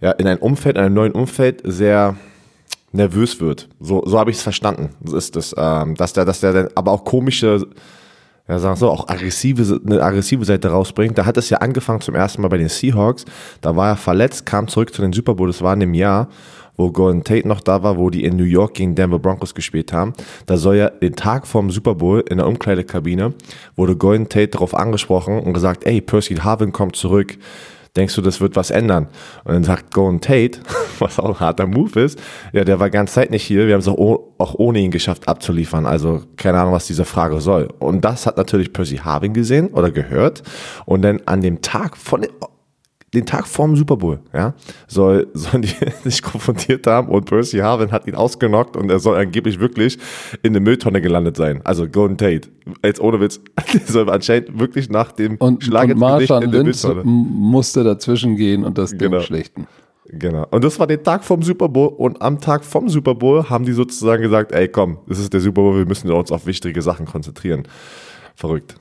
[0.00, 2.16] ja, in ein Umfeld, in einem neuen Umfeld sehr
[2.92, 3.68] nervös wird.
[3.80, 4.90] So, so habe ich es verstanden.
[5.04, 7.66] So ist es, ähm, dass der, dass der dann aber auch komische,
[8.48, 11.16] ja, sagen so, auch aggressive, eine aggressive Seite rausbringt.
[11.16, 13.24] Da hat es ja angefangen zum ersten Mal bei den Seahawks.
[13.60, 15.46] Da war er verletzt, kam zurück zu den Super Bowl.
[15.46, 16.28] Das war in dem Jahr,
[16.76, 19.92] wo Golden Tate noch da war, wo die in New York gegen Denver Broncos gespielt
[19.92, 20.12] haben.
[20.46, 23.34] Da soll ja den Tag vorm Super Bowl in der Umkleidekabine
[23.76, 27.38] wurde Golden Tate darauf angesprochen und gesagt, ey, Percy Harvin kommt zurück.
[27.94, 29.08] Denkst du, das wird was ändern?
[29.44, 30.60] Und dann sagt Golden Tate,
[30.98, 32.18] was auch ein harter Move ist,
[32.52, 33.66] ja, der war ganz Zeit nicht hier.
[33.66, 35.84] Wir haben es auch, auch ohne ihn geschafft abzuliefern.
[35.84, 37.68] Also keine Ahnung, was diese Frage soll.
[37.78, 40.42] Und das hat natürlich Percy Harvin gesehen oder gehört.
[40.86, 42.26] Und dann an dem Tag von
[43.14, 44.54] den Tag vorm Super Bowl, ja,
[44.86, 49.16] soll, sollen die sich konfrontiert haben und Percy Harvin hat ihn ausgenockt und er soll
[49.16, 49.98] angeblich wirklich
[50.42, 51.60] in der Mülltonne gelandet sein.
[51.64, 52.48] Also Golden Tate.
[52.84, 53.40] Jetzt ohne Witz.
[53.72, 58.36] Der soll anscheinend wirklich nach dem Und, Schlag und Marshawn in der Lynch musste dazwischen
[58.36, 59.20] gehen und das Ding Genau.
[59.20, 59.66] schlichten.
[60.08, 60.46] Genau.
[60.50, 61.88] Und das war der Tag vom Super Bowl.
[61.88, 65.40] Und am Tag vom Super Bowl haben die sozusagen gesagt, ey komm, das ist der
[65.40, 67.64] Super Bowl, wir müssen uns auf wichtige Sachen konzentrieren.
[68.34, 68.76] Verrückt.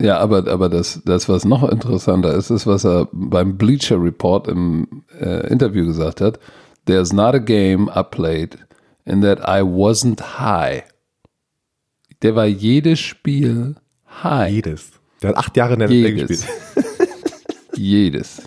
[0.00, 4.48] Ja, aber, aber das, das, was noch interessanter ist, ist, was er beim Bleacher Report
[4.48, 6.40] im äh, Interview gesagt hat.
[6.86, 8.56] There's not a game I played
[9.04, 10.84] in that I wasn't high.
[12.22, 13.76] Der war jedes Spiel
[14.22, 14.50] high.
[14.50, 14.90] Jedes.
[15.22, 16.46] Der hat acht Jahre in der Jedes.
[16.46, 17.08] gespielt.
[17.76, 18.42] Jedes.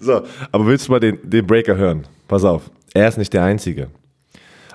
[0.00, 2.06] So, aber willst du mal den, den Breaker hören?
[2.28, 3.90] Pass auf, er ist nicht der Einzige.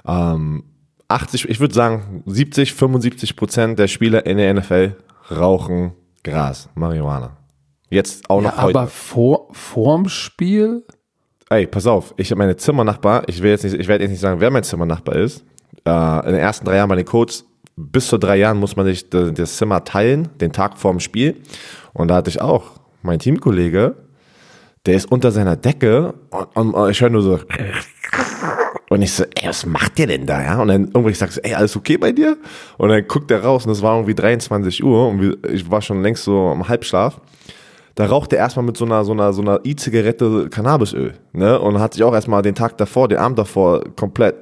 [0.05, 0.63] Ähm,
[1.07, 4.95] 80, ich würde sagen, 70, 75 Prozent der Spieler in der NFL
[5.31, 5.93] rauchen
[6.29, 7.31] Gras, Marihuana.
[7.89, 8.79] Jetzt auch Ja, noch heute.
[8.79, 10.85] aber vor, vorm Spiel?
[11.49, 14.19] Ey, pass auf, ich habe meine Zimmernachbar, ich will jetzt nicht, ich werde jetzt nicht
[14.19, 15.43] sagen, wer mein Zimmernachbar ist.
[15.85, 18.85] Äh, in den ersten drei Jahren bei den Codes, bis zu drei Jahren muss man
[18.85, 21.41] sich das, Zimmer teilen, den Tag vorm Spiel.
[21.93, 23.95] Und da hatte ich auch mein Teamkollege,
[24.85, 26.13] der ist unter seiner Decke
[26.53, 27.39] und, und ich höre nur so.
[28.89, 30.61] Und ich so, ey, was macht der denn da, ja?
[30.61, 32.37] Und dann irgendwann ich sag so, ey, alles okay bei dir?
[32.77, 36.01] Und dann guckt er raus und es war irgendwie 23 Uhr und ich war schon
[36.01, 37.21] längst so im Halbschlaf.
[37.95, 41.59] Da raucht er erstmal mit so einer, so einer, so einer E-Zigarette Cannabisöl, ne?
[41.59, 44.35] Und hat sich auch erstmal den Tag davor, den Abend davor komplett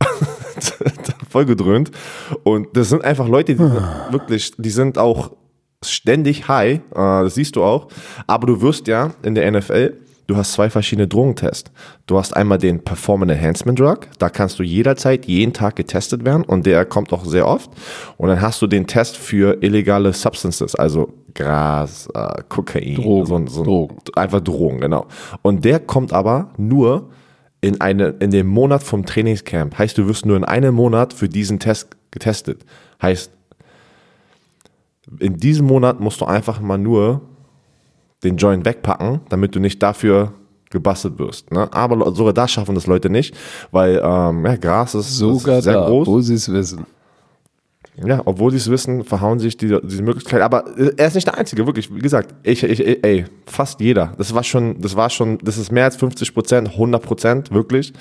[1.28, 1.90] vollgedröhnt.
[2.44, 5.32] Und das sind einfach Leute, die sind wirklich, die sind auch
[5.84, 7.88] ständig high, äh, das siehst du auch.
[8.26, 9.98] Aber du wirst ja in der NFL,
[10.32, 11.70] du hast zwei verschiedene Drogentests.
[12.06, 16.42] Du hast einmal den Performance Enhancement Drug, da kannst du jederzeit, jeden Tag getestet werden
[16.44, 17.70] und der kommt auch sehr oft.
[18.16, 23.56] Und dann hast du den Test für illegale Substances, also Gras, äh, Kokain, Drogen, so,
[23.56, 23.96] so Drogen.
[24.14, 25.06] einfach Drogen, genau.
[25.42, 27.10] Und der kommt aber nur
[27.60, 29.78] in, eine, in dem Monat vom Trainingscamp.
[29.78, 32.64] Heißt, du wirst nur in einem Monat für diesen Test getestet.
[33.00, 33.30] Heißt,
[35.18, 37.20] in diesem Monat musst du einfach mal nur
[38.24, 40.32] den Joint wegpacken, damit du nicht dafür
[40.70, 41.50] gebastelt wirst.
[41.52, 41.68] Ne?
[41.72, 43.36] Aber sogar das schaffen das Leute nicht,
[43.70, 46.08] weil ähm, ja, Gras ist, ist sehr da, groß.
[46.08, 46.86] wo sie es wissen.
[47.96, 50.40] Ja, obwohl sie es wissen, verhauen sich diese, diese Möglichkeit.
[50.40, 51.94] Aber äh, er ist nicht der Einzige, wirklich.
[51.94, 54.14] Wie gesagt, ich, ich, ey, fast jeder.
[54.16, 57.92] Das war schon, das war schon, das ist mehr als 50 Prozent, 100 Prozent, wirklich.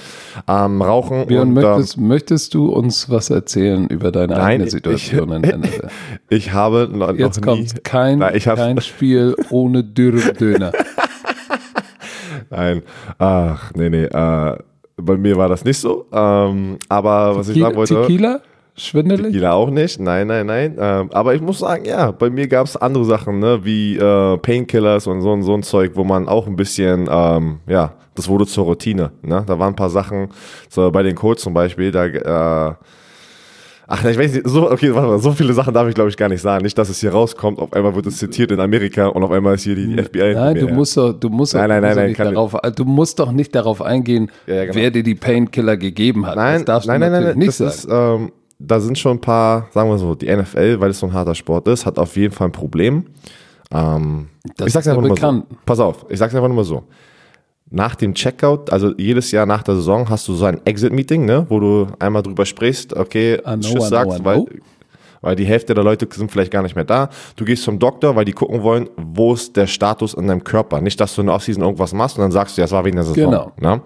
[0.47, 4.71] Ähm, Rauchen Björn, und ähm, möchtest, möchtest du uns was erzählen über deine eigene ich-
[4.71, 5.87] Situation in der NFL?
[6.29, 10.71] ich habe noch, Jetzt noch nie, kommt kein, Nein, ich kein Spiel ohne Dürr-Döner.
[12.49, 12.81] Nein,
[13.17, 14.57] ach, nee, nee, äh,
[14.95, 16.05] bei mir war das nicht so.
[16.13, 18.01] Ähm, aber was ich sagen wollte.
[18.01, 18.41] Tequila?
[18.81, 19.27] Schwindelig?
[19.27, 20.75] Tequila auch nicht, nein, nein, nein.
[20.79, 24.37] Ähm, aber ich muss sagen, ja, bei mir gab es andere Sachen, ne, wie äh,
[24.37, 28.47] Painkillers und so, so ein Zeug, wo man auch ein bisschen, ähm, ja, das wurde
[28.47, 29.11] zur Routine.
[29.21, 29.43] Ne?
[29.45, 30.29] Da waren ein paar Sachen,
[30.67, 32.73] so bei den Codes zum Beispiel, da, äh,
[33.87, 36.17] ach, ich weiß nicht, so, okay, warte mal, so viele Sachen darf ich glaube ich
[36.17, 36.63] gar nicht sagen.
[36.63, 39.55] Nicht, dass es hier rauskommt, auf einmal wird es zitiert in Amerika und auf einmal
[39.55, 40.33] ist hier die, die FBI.
[40.33, 43.31] Nein, du musst doch, du musst, Nein, nein, nein, nein, nicht darauf, du musst doch
[43.31, 44.73] nicht darauf eingehen, genau.
[44.73, 46.35] wer dir die Painkiller gegeben hat.
[46.35, 48.31] Nein, das darfst nein, du nein, nein, nicht das sagen.
[48.65, 51.35] Da sind schon ein paar, sagen wir so, die NFL, weil es so ein harter
[51.35, 53.05] Sport ist, hat auf jeden Fall ein Problem.
[53.71, 55.49] Ähm, Das ich sag's einfach nur bekannt.
[55.49, 55.61] mal so.
[55.65, 56.83] Pass auf, ich sag's einfach nur mal so.
[57.69, 61.45] Nach dem Checkout, also jedes Jahr nach der Saison hast du so ein Exit-Meeting, ne,
[61.47, 64.45] wo du einmal drüber sprichst, okay, know, I Tschüss sagst, weil,
[65.21, 67.09] weil die Hälfte der Leute sind vielleicht gar nicht mehr da.
[67.37, 70.81] Du gehst zum Doktor, weil die gucken wollen, wo ist der Status in deinem Körper.
[70.81, 72.83] Nicht, dass du in der Offseason irgendwas machst und dann sagst du, ja, es war
[72.83, 73.31] wegen der Saison.
[73.31, 73.51] Genau.
[73.57, 73.81] Ne?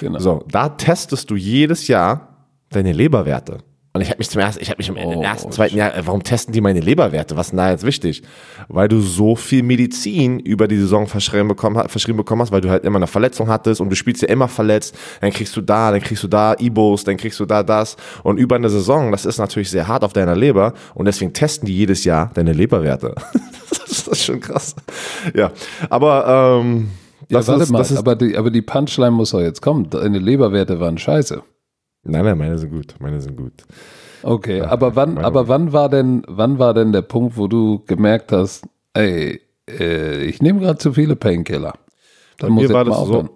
[0.00, 0.18] Genau.
[0.18, 3.58] So, da testest du jedes Jahr deine Leberwerte.
[3.94, 6.06] Und ich habe mich zum ersten, ich habe mich im, Oh, ersten, zweiten Jahr, äh,
[6.06, 7.36] warum testen die meine Leberwerte?
[7.36, 8.22] Was ist denn da jetzt wichtig?
[8.68, 12.68] Weil du so viel Medizin über die Saison verschrieben bekommen, verschrieben bekommen hast, weil du
[12.68, 15.90] halt immer eine Verletzung hattest und du spielst ja immer verletzt, dann kriegst du da,
[15.90, 17.96] dann kriegst du da Ibos, dann kriegst du da das.
[18.22, 21.66] Und über eine Saison, das ist natürlich sehr hart auf deiner Leber und deswegen testen
[21.66, 23.14] die jedes Jahr deine Leberwerte.
[23.70, 24.76] das ist schon krass.
[25.34, 25.50] Ja,
[25.88, 26.90] aber ähm,
[27.28, 29.62] Ja, das warte ist, mal, das ist, aber, die, aber die Punchline muss doch jetzt
[29.62, 29.88] kommen.
[29.90, 31.42] Deine Leberwerte waren scheiße.
[32.04, 33.52] Nein, nein, meine sind gut, meine sind gut.
[34.22, 38.32] Okay, aber wann, aber wann war denn, wann war denn der Punkt, wo du gemerkt
[38.32, 41.74] hast, ey, äh, ich nehme gerade zu viele Painkiller.
[42.38, 43.30] Dann muss mir ich war mal das so, aufhören.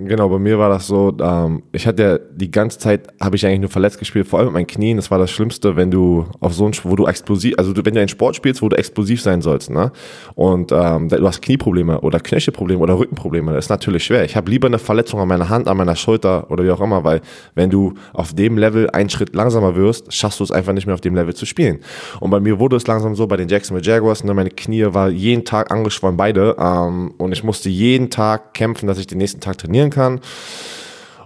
[0.00, 3.44] Genau, bei mir war das so, ähm, ich hatte ja die ganze Zeit, habe ich
[3.44, 6.24] eigentlich nur verletzt gespielt, vor allem mit meinen Knien, das war das Schlimmste, wenn du
[6.38, 8.76] auf so ein, wo du explosiv, also du, wenn du einen Sport spielst, wo du
[8.76, 9.90] explosiv sein sollst, ne,
[10.36, 14.24] und ähm, du hast Knieprobleme oder Knöchelprobleme oder Rückenprobleme, das ist natürlich schwer.
[14.24, 17.02] Ich habe lieber eine Verletzung an meiner Hand, an meiner Schulter oder wie auch immer,
[17.02, 17.20] weil
[17.56, 20.94] wenn du auf dem Level einen Schritt langsamer wirst, schaffst du es einfach nicht mehr
[20.94, 21.80] auf dem Level zu spielen.
[22.20, 25.08] Und bei mir wurde es langsam so, bei den Jacksonville Jaguars, ne, meine Knie war
[25.08, 29.40] jeden Tag angeschwollen, beide, ähm, und ich musste jeden Tag kämpfen, dass ich den nächsten
[29.40, 30.20] Tag trainieren kann.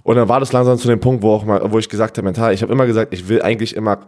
[0.03, 2.25] Und dann war das langsam zu dem Punkt, wo auch mal, wo ich gesagt habe,
[2.25, 4.01] mental, ich habe immer gesagt, ich will eigentlich immer,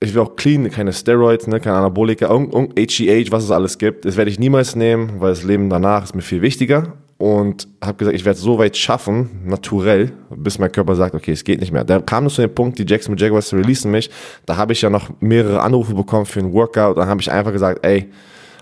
[0.00, 3.78] ich will auch clean, keine Steroids, ne, keine Anabolika, irgend, irgend HGH, was es alles
[3.78, 4.04] gibt.
[4.04, 6.94] Das werde ich niemals nehmen, weil das Leben danach ist mir viel wichtiger.
[7.18, 11.32] Und habe gesagt, ich werde es so weit schaffen, naturell, bis mein Körper sagt, okay,
[11.32, 11.82] es geht nicht mehr.
[11.82, 14.08] Da kam es zu dem Punkt, die Jacksonville Jaguars releasen mich.
[14.46, 16.96] Da habe ich ja noch mehrere Anrufe bekommen für einen Workout.
[16.96, 18.08] Dann habe ich einfach gesagt, ey,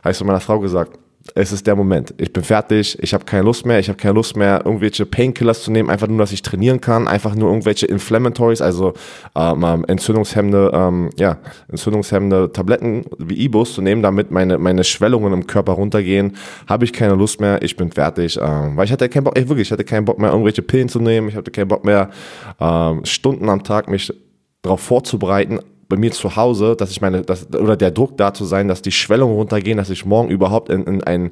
[0.02, 0.98] habe ich zu meiner Frau gesagt,
[1.34, 2.14] es ist der Moment.
[2.18, 5.62] Ich bin fertig, ich habe keine Lust mehr, ich habe keine Lust mehr, irgendwelche Painkillers
[5.62, 8.94] zu nehmen, einfach nur, dass ich trainieren kann, einfach nur irgendwelche Inflammatories, also
[9.34, 15.32] ähm, ähm, entzündungshemmende, ähm, ja, entzündungshemmende Tabletten wie Ibus zu nehmen, damit meine, meine Schwellungen
[15.32, 16.36] im Körper runtergehen.
[16.68, 18.38] Habe ich keine Lust mehr, ich bin fertig.
[18.40, 20.88] Ähm, weil ich hatte keinen Bock, ey, wirklich, ich hatte keinen Bock mehr, irgendwelche Pillen
[20.88, 22.10] zu nehmen, ich hatte keinen Bock mehr,
[22.60, 24.12] ähm, Stunden am Tag mich
[24.62, 28.44] darauf vorzubereiten, bei mir zu Hause, dass ich meine, dass, oder der Druck da zu
[28.44, 31.30] sein, dass die Schwellungen runtergehen, dass ich morgen überhaupt in, in ein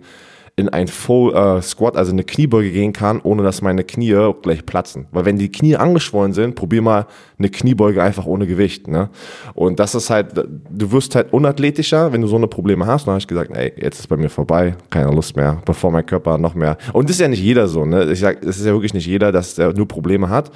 [0.57, 4.64] in ein Full äh, Squat, also eine Kniebeuge gehen kann, ohne dass meine Knie gleich
[4.64, 5.07] platzen.
[5.11, 7.07] Weil wenn die Knie angeschwollen sind, probier mal
[7.38, 8.87] eine Kniebeuge einfach ohne Gewicht.
[8.87, 9.11] Ne?
[9.55, 13.03] Und das ist halt, du wirst halt unathletischer, wenn du so eine Probleme hast.
[13.03, 15.90] Und dann habe ich gesagt, ey, jetzt ist bei mir vorbei, keine Lust mehr, bevor
[15.90, 16.77] mein Körper noch mehr.
[16.93, 17.85] Und das ist ja nicht jeder so.
[17.85, 18.12] Ne?
[18.12, 20.53] Ich sag, es ist ja wirklich nicht jeder, dass der nur Probleme hat.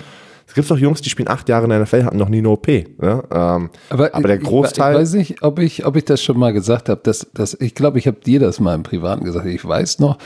[0.49, 2.49] Es gibt doch Jungs, die spielen acht Jahre in der NFL, hatten noch nie eine
[2.49, 2.67] OP.
[2.67, 3.23] Ne?
[3.31, 4.95] Ähm, aber, der ich- Großteil.
[4.95, 7.01] Ich weiß nicht, ob ich, ob ich das schon mal gesagt habe.
[7.05, 9.45] Dass, dass, ich glaube, ich habe dir das mal im Privaten gesagt.
[9.47, 10.17] Ich weiß noch,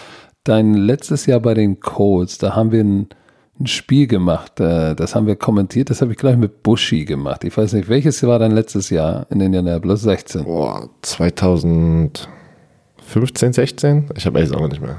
[0.44, 3.08] dein letztes Jahr bei den Colts, da haben wir ein,
[3.60, 4.60] ein Spiel gemacht.
[4.60, 5.90] äh, Das haben wir kommentiert.
[5.90, 7.42] Das habe ich gleich mit Buschi gemacht.
[7.44, 10.02] Ich weiß nicht, welches war dein letztes Jahr in Indianapolis?
[10.02, 10.44] 16.
[10.44, 14.10] Boah, 2015, 16?
[14.16, 14.98] Ich habe ehrlich auch nicht mehr.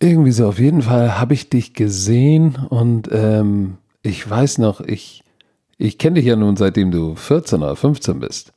[0.00, 5.24] Irgendwie so, auf jeden Fall habe ich dich gesehen und ähm, ich weiß noch, ich,
[5.78, 8.52] ich kenne dich ja nun seitdem du 14 oder 15 bist.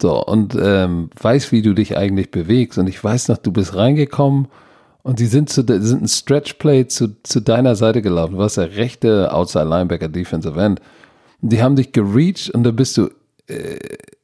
[0.00, 2.78] So, und ähm, weiß, wie du dich eigentlich bewegst.
[2.78, 4.46] Und ich weiß noch, du bist reingekommen
[5.02, 8.34] und die sind, zu, sind ein Stretchplay zu, zu deiner Seite gelaufen.
[8.34, 10.80] Du warst der rechte Outside Linebacker Defensive End.
[11.42, 13.08] Und die haben dich gereached und da bist du,
[13.48, 13.78] äh,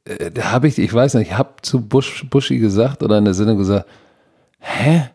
[0.05, 3.25] äh, da habe ich, ich weiß nicht, ich habe zu Bush, Buschi gesagt oder in
[3.25, 3.89] der Sendung gesagt,
[4.59, 5.09] hä?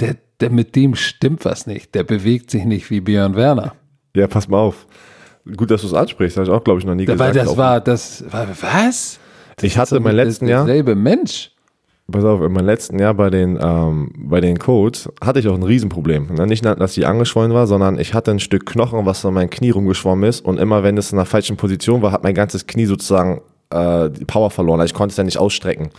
[0.00, 1.94] Der, der mit dem stimmt was nicht.
[1.94, 3.74] Der bewegt sich nicht wie Björn Werner.
[4.16, 4.86] Ja, pass mal auf.
[5.56, 7.36] Gut, dass du es ansprichst, habe ich auch, glaube ich, noch nie Weil gesagt.
[7.36, 9.18] das Auch- war, das war, was?
[9.62, 11.52] ich hatte in meinem Das- letzten Jahr, Derselbe Mensch.
[12.10, 15.54] pass auf, in meinem letzten Jahr bei den, ähm, bei den Codes hatte ich auch
[15.54, 16.34] ein Riesenproblem.
[16.34, 16.46] Ne?
[16.46, 19.70] Nicht, dass die angeschwollen war, sondern ich hatte ein Stück Knochen, was an mein Knie
[19.70, 22.86] rumgeschwommen ist und immer wenn es in der falschen Position war, hat mein ganzes Knie
[22.86, 24.80] sozusagen äh, die Power verloren.
[24.80, 25.90] Also ich konnte es ja nicht ausstrecken.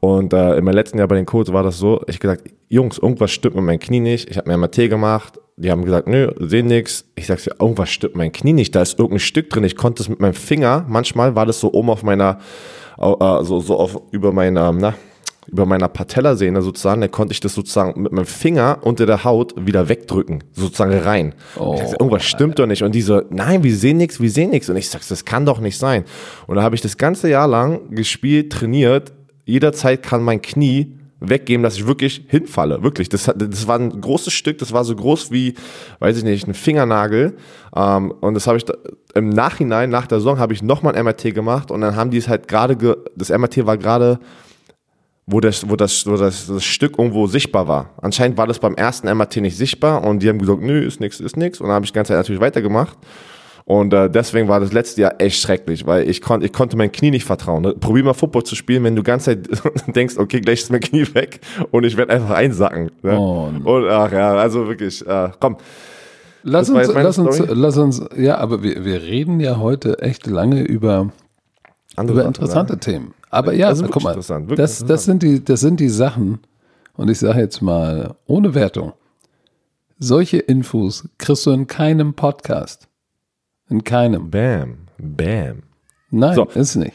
[0.00, 2.96] Und äh, in meinem letzten Jahr bei den Codes war das so, ich gesagt, Jungs,
[2.98, 4.30] irgendwas stimmt mit meinem Knie nicht.
[4.30, 5.38] Ich habe mir MRT gemacht.
[5.56, 7.04] Die haben gesagt, nö, sehen nix.
[7.14, 8.74] Ich sag, irgendwas stimmt meinem Knie nicht.
[8.74, 9.62] Da ist irgendein Stück drin.
[9.64, 12.38] Ich konnte es mit meinem Finger, manchmal war das so oben auf meiner,
[12.98, 14.94] äh, so, so auf, über meiner, na,
[15.46, 19.54] über meiner Patellasehne sozusagen, da konnte ich das sozusagen mit meinem Finger unter der Haut
[19.56, 21.34] wieder wegdrücken, sozusagen rein.
[21.58, 22.82] Oh, ich sag, irgendwas stimmt doch nicht.
[22.82, 24.68] Und die so, nein, wir sehen nichts, wir sehen nichts.
[24.68, 26.04] Und ich sag, das kann doch nicht sein.
[26.46, 29.12] Und da habe ich das ganze Jahr lang gespielt, trainiert.
[29.44, 32.82] Jederzeit kann mein Knie weggeben, dass ich wirklich hinfalle.
[32.82, 33.08] Wirklich.
[33.08, 35.54] Das, das war ein großes Stück, das war so groß wie,
[36.00, 37.36] weiß ich nicht, ein Fingernagel.
[37.76, 38.74] Ähm, und das habe ich da,
[39.14, 42.18] im Nachhinein, nach der Saison, habe ich nochmal ein MRT gemacht und dann haben die
[42.18, 44.18] es halt gerade, ge- das MRT war gerade
[45.26, 47.90] wo das, wo das, wo das, das Stück irgendwo sichtbar war.
[48.02, 51.18] Anscheinend war das beim ersten MRT nicht sichtbar und die haben gesagt, nö, ist nix,
[51.18, 51.60] ist nix.
[51.62, 52.98] Und dann habe ich die ganze Zeit natürlich weitergemacht.
[53.66, 56.92] Und äh, deswegen war das letzte Jahr echt schrecklich, weil ich, kon ich konnte mein
[56.92, 57.62] Knie nicht vertrauen.
[57.62, 57.72] Ne?
[57.74, 59.48] Probier mal Football zu spielen, wenn du die ganze Zeit
[59.96, 62.90] denkst, okay, gleich ist mein Knie weg und ich werde einfach einsacken.
[63.02, 63.18] Ne?
[63.18, 65.56] Oh, und ach ja, also wirklich, äh, komm.
[66.42, 70.26] Lass Das uns, lass uns, lass uns, ja, aber wir, wir reden ja heute echt
[70.26, 71.10] lange über,
[71.96, 72.80] Andere über Sachen, interessante ne?
[72.80, 73.14] Themen.
[73.30, 76.40] Aber ja, Das ist guck mal, interessant, das, das, sind die, das sind die Sachen,
[76.96, 78.92] und ich sage jetzt mal, ohne Wertung,
[79.98, 82.88] solche Infos kriegst du in keinem Podcast.
[83.74, 84.30] In keinem.
[84.30, 85.62] Bam, bam.
[86.10, 86.44] Nein, So.
[86.54, 86.92] ist nicht.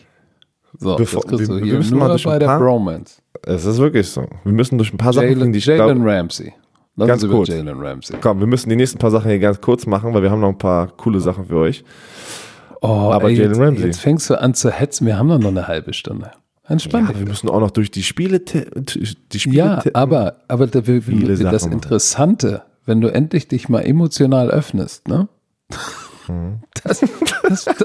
[0.78, 2.46] So, Bevor- das kriegst wir- du wir hier müssen mal nur durch ein bei der
[2.46, 3.22] paar- Bromance.
[3.44, 4.26] Es ist wirklich so.
[4.46, 6.54] Wir müssen durch ein paar Sachen Jalen, gehen, die ich Jalen Ramsey.
[6.96, 7.50] Lass Ganz kurz.
[7.50, 8.16] Jalen Ramsey.
[8.22, 10.50] Komm, wir müssen die nächsten paar Sachen hier ganz kurz machen, weil wir haben noch
[10.50, 11.84] ein paar coole Sachen für euch.
[12.82, 13.86] Oh, Aber ey, Jalen jetzt, Ramsey.
[13.88, 15.06] jetzt fängst du an zu hetzen.
[15.06, 16.32] Wir haben noch eine halbe Stunde.
[16.66, 20.86] Entspann Ja, wir müssen auch noch durch die Spiele, die Spiele Ja, aber, aber da,
[20.88, 21.02] wir,
[21.52, 21.74] das Sachen.
[21.74, 25.28] Interessante, wenn du endlich dich mal emotional öffnest, ne?
[26.84, 27.00] Das,
[27.48, 27.76] das, das,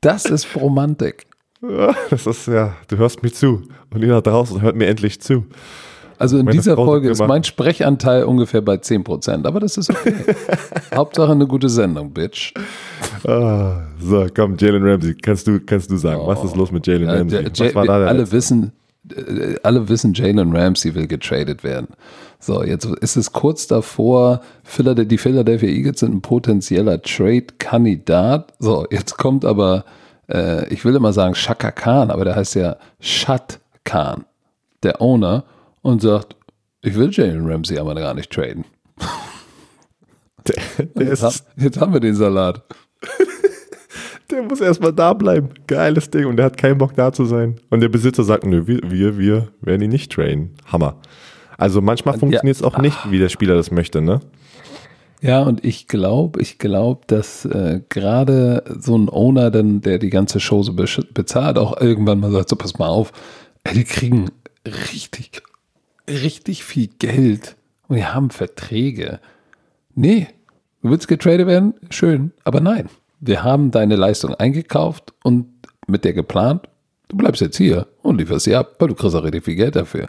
[0.00, 1.26] das ist Romantik.
[2.10, 5.46] Das ist ja, du hörst mir zu und ihr da draußen hört mir endlich zu.
[6.18, 9.90] Also in Meine dieser Frau Folge ist mein Sprechanteil ungefähr bei 10%, aber das ist
[9.90, 10.14] okay.
[10.94, 12.52] Hauptsache eine gute Sendung, Bitch.
[13.26, 17.06] Ah, so, komm, Jalen Ramsey, kannst du, kannst du sagen, was ist los mit Jalen
[17.08, 17.42] Ja, Ramsey?
[17.42, 18.36] Ja, Was war da der alle letzte?
[18.36, 18.72] wissen,
[19.62, 21.88] alle wissen, Jalen Ramsey will getradet werden.
[22.38, 24.40] So, jetzt ist es kurz davor,
[24.76, 28.52] die Philadelphia Eagles sind ein potenzieller Trade-Kandidat.
[28.58, 29.84] So, jetzt kommt aber,
[30.30, 34.24] äh, ich will immer sagen Shaka Khan, aber der heißt ja Shat Khan,
[34.82, 35.44] der Owner,
[35.82, 36.36] und sagt,
[36.82, 38.64] ich will Jalen Ramsey aber gar nicht traden.
[40.46, 42.62] Der, der, Jetzt, ha- ist, jetzt haben wir den Salat.
[44.30, 45.50] Der muss erstmal da bleiben.
[45.66, 46.26] Geiles Ding.
[46.26, 47.56] Und der hat keinen Bock da zu sein.
[47.70, 50.54] Und der Besitzer sagt, nö, wir, wir, wir werden ihn nicht trainen.
[50.66, 50.96] Hammer.
[51.56, 54.20] Also manchmal funktioniert es auch nicht, wie der Spieler das möchte, ne?
[55.20, 60.10] Ja, und ich glaube, ich glaube, dass äh, gerade so ein Owner, dann, der die
[60.10, 63.12] ganze Show so besch- bezahlt, auch irgendwann mal sagt, so pass mal auf,
[63.62, 64.30] ey, die kriegen
[64.66, 65.40] richtig,
[66.08, 67.56] richtig viel Geld
[67.88, 69.20] und die haben Verträge.
[69.94, 70.26] Nee,
[70.82, 71.72] du willst getradet werden?
[71.88, 72.90] Schön, aber nein.
[73.26, 75.46] Wir haben deine Leistung eingekauft und
[75.86, 76.68] mit der geplant,
[77.08, 79.76] du bleibst jetzt hier und lieferst sie ab, weil du kriegst auch richtig viel Geld
[79.76, 80.08] dafür.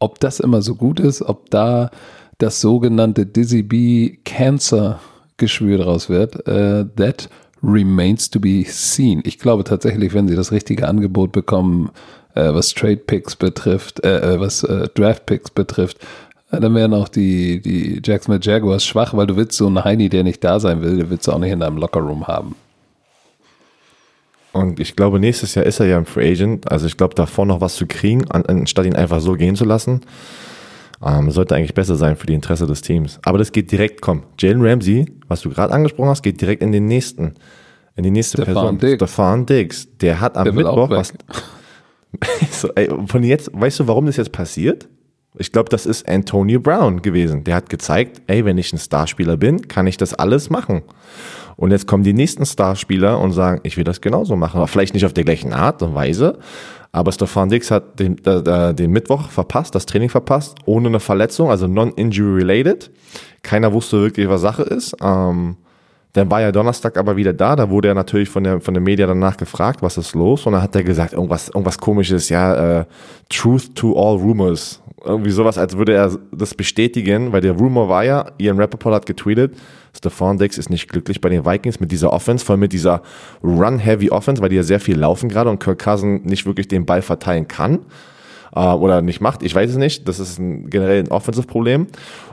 [0.00, 1.90] Ob das immer so gut ist, ob da
[2.38, 4.98] das sogenannte Dizzy B Cancer
[5.36, 7.28] Geschwür draus wird, äh, that
[7.62, 9.22] remains to be seen.
[9.24, 11.90] Ich glaube tatsächlich, wenn sie das richtige Angebot bekommen,
[12.34, 15.98] äh, was Trade Picks betrifft, äh, äh, was äh, Draft Picks betrifft,
[16.60, 20.22] dann werden auch die, die Jacksonville Jaguars schwach, weil du willst so einen Heini, der
[20.24, 22.54] nicht da sein will, den willst du auch nicht in deinem Lockerroom haben.
[24.52, 26.70] Und ich glaube, nächstes Jahr ist er ja ein Free Agent.
[26.70, 29.64] Also ich glaube, davor noch was zu kriegen, an- anstatt ihn einfach so gehen zu
[29.64, 30.02] lassen,
[31.04, 33.18] ähm, sollte eigentlich besser sein für die Interesse des Teams.
[33.24, 36.70] Aber das geht direkt, komm, Jalen Ramsey, was du gerade angesprochen hast, geht direkt in
[36.70, 37.34] den nächsten,
[37.96, 38.78] in die nächste Stefan Person.
[38.78, 38.96] Diggs.
[38.98, 39.88] Stefan Diggs.
[40.02, 41.14] Der hat am Der Mittwoch was.
[42.50, 44.86] so, ey, von jetzt, weißt du, warum das jetzt passiert?
[45.38, 47.44] Ich glaube, das ist Antonio Brown gewesen.
[47.44, 50.82] Der hat gezeigt, ey, wenn ich ein Starspieler bin, kann ich das alles machen.
[51.56, 54.58] Und jetzt kommen die nächsten Starspieler und sagen, ich will das genauso machen.
[54.58, 56.38] Aber vielleicht nicht auf der gleichen Art und Weise.
[56.92, 61.48] Aber Stefan Dix hat den, äh, den Mittwoch verpasst, das Training verpasst, ohne eine Verletzung,
[61.48, 62.90] also non-injury related.
[63.42, 64.94] Keiner wusste wirklich, was Sache ist.
[65.02, 65.56] Ähm,
[66.12, 67.56] dann war er Donnerstag aber wieder da.
[67.56, 70.44] Da wurde er natürlich von der, von der Media danach gefragt, was ist los?
[70.44, 72.84] Und dann hat er gesagt, irgendwas, irgendwas komisches, ja, äh,
[73.30, 74.81] Truth to all rumors.
[75.04, 79.06] Irgendwie sowas, als würde er das bestätigen, weil der Rumor war ja, Ian Rappaport hat
[79.06, 79.56] getweetet,
[79.96, 83.02] Stefan Diggs ist nicht glücklich bei den Vikings mit dieser Offense, vor allem mit dieser
[83.42, 86.86] Run-Heavy Offense, weil die ja sehr viel laufen gerade und Kirk Cousin nicht wirklich den
[86.86, 87.80] Ball verteilen kann
[88.54, 89.42] äh, oder nicht macht.
[89.42, 90.06] Ich weiß es nicht.
[90.08, 91.86] Das ist ein, generell ein Offensive-Problem.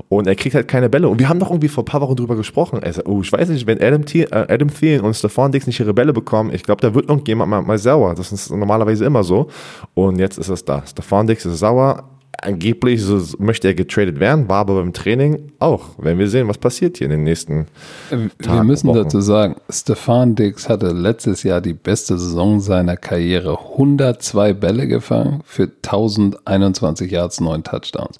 [0.09, 1.07] Und er kriegt halt keine Bälle.
[1.09, 2.79] Und wir haben doch irgendwie vor ein paar Wochen drüber gesprochen.
[2.83, 5.79] Sagt, oh, ich weiß nicht, wenn Adam, Thiel, äh, Adam Thielen und Stefan Diggs nicht
[5.79, 8.15] ihre Bälle bekommen, ich glaube, da wird irgendjemand mal, mal sauer.
[8.15, 9.47] Das ist normalerweise immer so.
[9.93, 10.83] Und jetzt ist es da.
[10.85, 12.09] Stefan Diggs ist sauer.
[12.41, 15.89] Angeblich so, möchte er getradet werden, war aber beim Training auch.
[15.97, 17.65] Wenn wir sehen, was passiert hier in den nächsten
[18.09, 18.97] Wir Tagen, müssen Wochen.
[18.97, 23.57] dazu sagen, Stefan Diggs hatte letztes Jahr die beste Saison seiner Karriere.
[23.73, 28.17] 102 Bälle gefangen für 1021 Yards, 9 Touchdowns.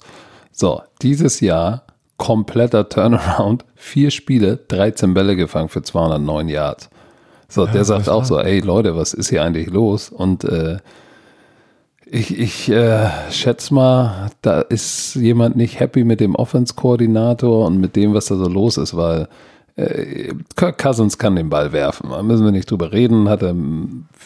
[0.52, 1.84] So, dieses Jahr
[2.16, 6.90] kompletter Turnaround, vier Spiele, 13 Bälle gefangen für 209 Yards.
[7.48, 10.10] So, der sagt auch so, ey Leute, was ist hier eigentlich los?
[10.10, 10.76] Und äh,
[12.12, 17.94] ich, ich äh, schätze mal, da ist jemand nicht happy mit dem Offense-Koordinator und mit
[17.94, 19.28] dem, was da so los ist, weil
[19.76, 22.10] äh, Kirk Cousins kann den Ball werfen.
[22.10, 23.28] Da müssen wir nicht drüber reden.
[23.28, 23.54] Hat er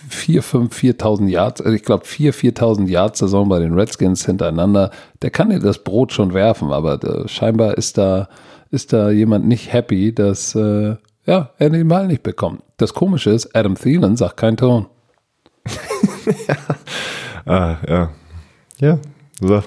[0.09, 4.91] 4, 5, 4.000 Yards, also ich glaube 4, 4.000 Yards Saison bei den Redskins hintereinander.
[5.21, 8.29] Der kann dir das Brot schon werfen, aber äh, scheinbar ist da,
[8.71, 12.63] ist da jemand nicht happy, dass äh, Ja, er den Ball nicht bekommen.
[12.79, 14.87] Das Komische ist, Adam Thielen sagt kein Ton.
[16.49, 16.57] ja.
[17.47, 18.11] Ah, ja.
[18.79, 18.99] Ja.
[19.41, 19.63] So.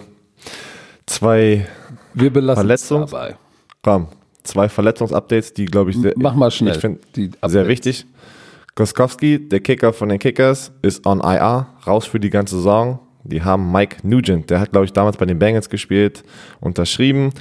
[1.06, 1.66] Zwei
[2.14, 3.36] Wir belassen Verletzungs- dabei.
[3.84, 4.08] Komm,
[4.44, 6.76] zwei Verletzungsupdates, die glaube ich sehr, Mach mal schnell.
[6.76, 8.06] Ich find, die sehr wichtig.
[8.76, 13.00] Goskowski, der Kicker von den Kickers, ist on IR, raus für die ganze Saison.
[13.24, 16.24] Die haben Mike Nugent, der hat glaube ich damals bei den Bengals gespielt,
[16.60, 17.32] unterschrieben.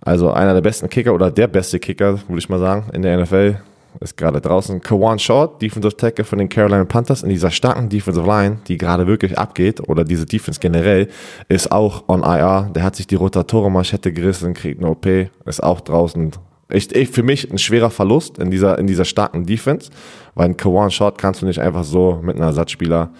[0.00, 3.16] Also einer der besten Kicker oder der beste Kicker, würde ich mal sagen, in der
[3.18, 3.56] NFL.
[4.00, 4.80] Ist gerade draußen.
[4.80, 9.06] Kawan Short, Defensive Tackle von den Carolina Panthers in dieser starken Defensive Line, die gerade
[9.06, 11.08] wirklich abgeht, oder diese Defense generell,
[11.48, 12.70] ist auch on IR.
[12.74, 15.06] Der hat sich die Rotatorenmanschette gerissen, kriegt eine OP,
[15.46, 16.32] ist auch draußen.
[16.70, 19.90] Ich, ich, für mich ein schwerer Verlust in dieser, in dieser starken Defense,
[20.34, 23.10] weil einen Kawan Short kannst du nicht einfach so mit einem Ersatzspieler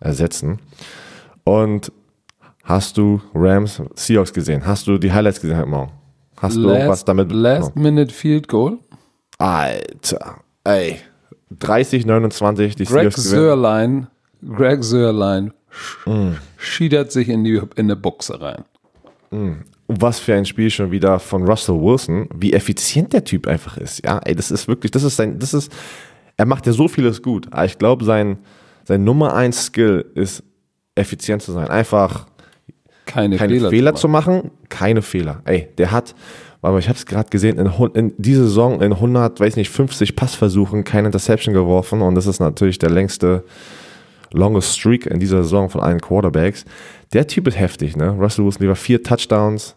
[0.00, 0.58] ersetzen.
[1.44, 1.92] Und
[2.64, 4.66] hast du Rams Seahawks gesehen?
[4.66, 5.92] Hast du die Highlights gesehen heute Morgen?
[6.36, 8.78] Hast du Last, was damit Last Minute Field Goal.
[9.40, 10.96] Alter, ey.
[11.58, 13.10] 30, 29, die Greg gewinnen.
[13.12, 14.06] Sörlein,
[14.54, 15.52] Greg Sörlein
[16.04, 16.32] Mm.
[16.56, 18.64] schiedert sich in die in eine Buchse rein.
[19.30, 23.76] Und was für ein Spiel schon wieder von Russell Wilson, wie effizient der Typ einfach
[23.76, 24.04] ist.
[24.04, 25.72] Ja, ey, das ist wirklich, das ist sein, das ist,
[26.36, 27.46] er macht ja so vieles gut.
[27.52, 28.38] Aber ich glaube, sein,
[28.84, 30.42] sein Nummer eins Skill ist,
[30.96, 31.68] effizient zu sein.
[31.68, 32.26] Einfach
[33.06, 35.40] Keine, keine Fehler, Fehler, zu zu machen, keine Fehler.
[35.44, 36.14] Ey, der hat,
[36.62, 40.14] aber ich habe es gerade gesehen, in, in dieser Saison in 100, weiß nicht, 50
[40.14, 43.44] Passversuchen keine Interception geworfen und das ist natürlich der längste
[44.32, 46.64] longest Streak in dieser Saison von allen Quarterbacks.
[47.12, 48.10] Der Typ ist heftig, ne?
[48.10, 49.74] Russell Wilson lieber vier Touchdowns,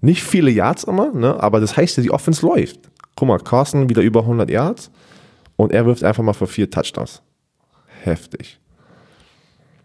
[0.00, 1.42] nicht viele Yards immer, ne?
[1.42, 2.80] Aber das heißt ja, die Offense läuft.
[3.16, 4.90] Guck mal, Carson wieder über 100 Yards
[5.56, 7.22] und er wirft einfach mal für vier Touchdowns.
[8.02, 8.60] Heftig.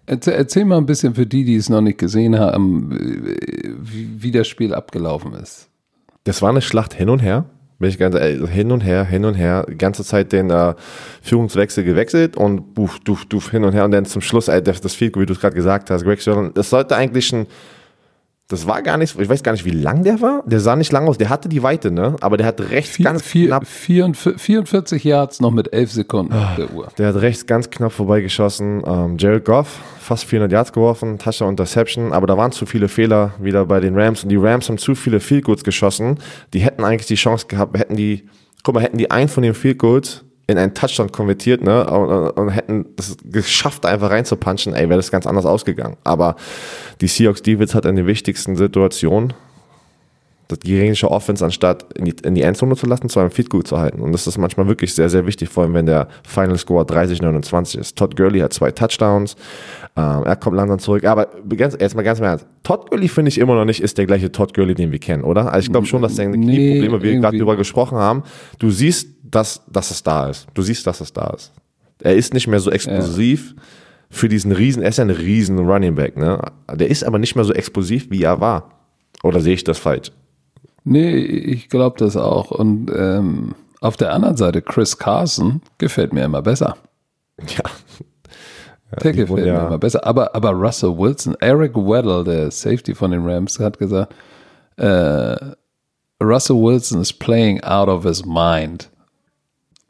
[0.05, 2.89] Erzähl, erzähl mal ein bisschen für die, die es noch nicht gesehen haben,
[3.79, 5.70] wie, wie das Spiel abgelaufen ist.
[6.23, 7.45] Das war eine Schlacht hin und her.
[7.79, 10.75] Bin ich ganz ehrlich, hin und her, hin und her, die ganze Zeit den äh,
[11.23, 14.81] Führungswechsel gewechselt und buff, duff, duff, hin und her und dann zum Schluss, ey, das,
[14.81, 17.47] das Field, wie du es gerade gesagt hast, Greg Sherman, das sollte eigentlich ein,
[18.51, 20.91] das war gar nicht, ich weiß gar nicht, wie lang der war, der sah nicht
[20.91, 23.67] lang aus, der hatte die Weite, ne, aber der hat rechts Vier, ganz vier, knapp,
[23.67, 26.87] 44, 44 Yards noch mit 11 Sekunden auf der Uhr.
[26.97, 32.11] der hat rechts ganz knapp vorbeigeschossen, ähm, Jared Goff, fast 400 Yards geworfen, Touchdown Interception,
[32.11, 34.23] aber da waren zu viele Fehler wieder bei den Rams.
[34.23, 36.19] Und die Rams haben zu viele Field Goals geschossen,
[36.53, 38.27] die hätten eigentlich die Chance gehabt, hätten die,
[38.63, 42.31] guck mal, hätten die einen von den Field Goals in einen Touchdown konvertiert, ne, und,
[42.31, 45.97] und hätten das geschafft, einfach reinzupunchen, ey, wäre das ganz anders ausgegangen.
[46.03, 46.35] Aber
[47.01, 49.33] die Seahawks Defense hat in den wichtigsten Situationen
[50.51, 53.67] das gegnerische Offense anstatt in die, in die Endzone zu lassen, zu einem Feed gut
[53.67, 54.01] zu halten.
[54.01, 57.79] Und das ist manchmal wirklich sehr, sehr wichtig, vor allem wenn der Final Score 30-29
[57.79, 57.97] ist.
[57.97, 59.35] Todd Gurley hat zwei Touchdowns,
[59.95, 61.05] ähm, er kommt langsam zurück.
[61.05, 63.97] Aber ganz, jetzt mal ganz im Ernst, Todd Gurley finde ich immer noch nicht ist
[63.97, 65.51] der gleiche Todd Gurley, den wir kennen, oder?
[65.51, 68.23] Also ich glaube schon, dass seine Nee, Knieprobleme, wie wir gerade drüber gesprochen haben,
[68.59, 70.47] du siehst, dass, dass es da ist.
[70.53, 71.51] Du siehst, dass es da ist.
[71.99, 73.55] Er ist nicht mehr so explosiv
[74.09, 76.39] für diesen riesen, er ist ja ein riesen Running Back, ne?
[76.73, 78.71] Der ist aber nicht mehr so explosiv, wie er war.
[79.23, 80.11] Oder sehe ich das falsch?
[80.83, 82.51] Nee, ich glaube das auch.
[82.51, 86.75] Und ähm, auf der anderen Seite, Chris Carson gefällt mir immer besser.
[87.57, 87.63] Ja.
[89.03, 90.05] Der die gefällt wurden mir ja- immer besser.
[90.05, 94.13] Aber, aber Russell Wilson, Eric Weddle, der Safety von den Rams, hat gesagt,
[94.75, 95.37] äh,
[96.21, 98.89] Russell Wilson is playing out of his mind.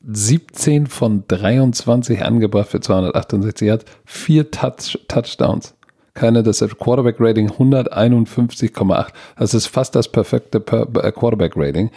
[0.08, 5.76] 17 von 23 angebracht für 268 Yards, vier Touch, Touchdowns.
[6.14, 9.08] Keine, das ist Quarterback-Rating 151,8.
[9.38, 11.90] Das ist fast das perfekte Per- äh, Quarterback-Rating.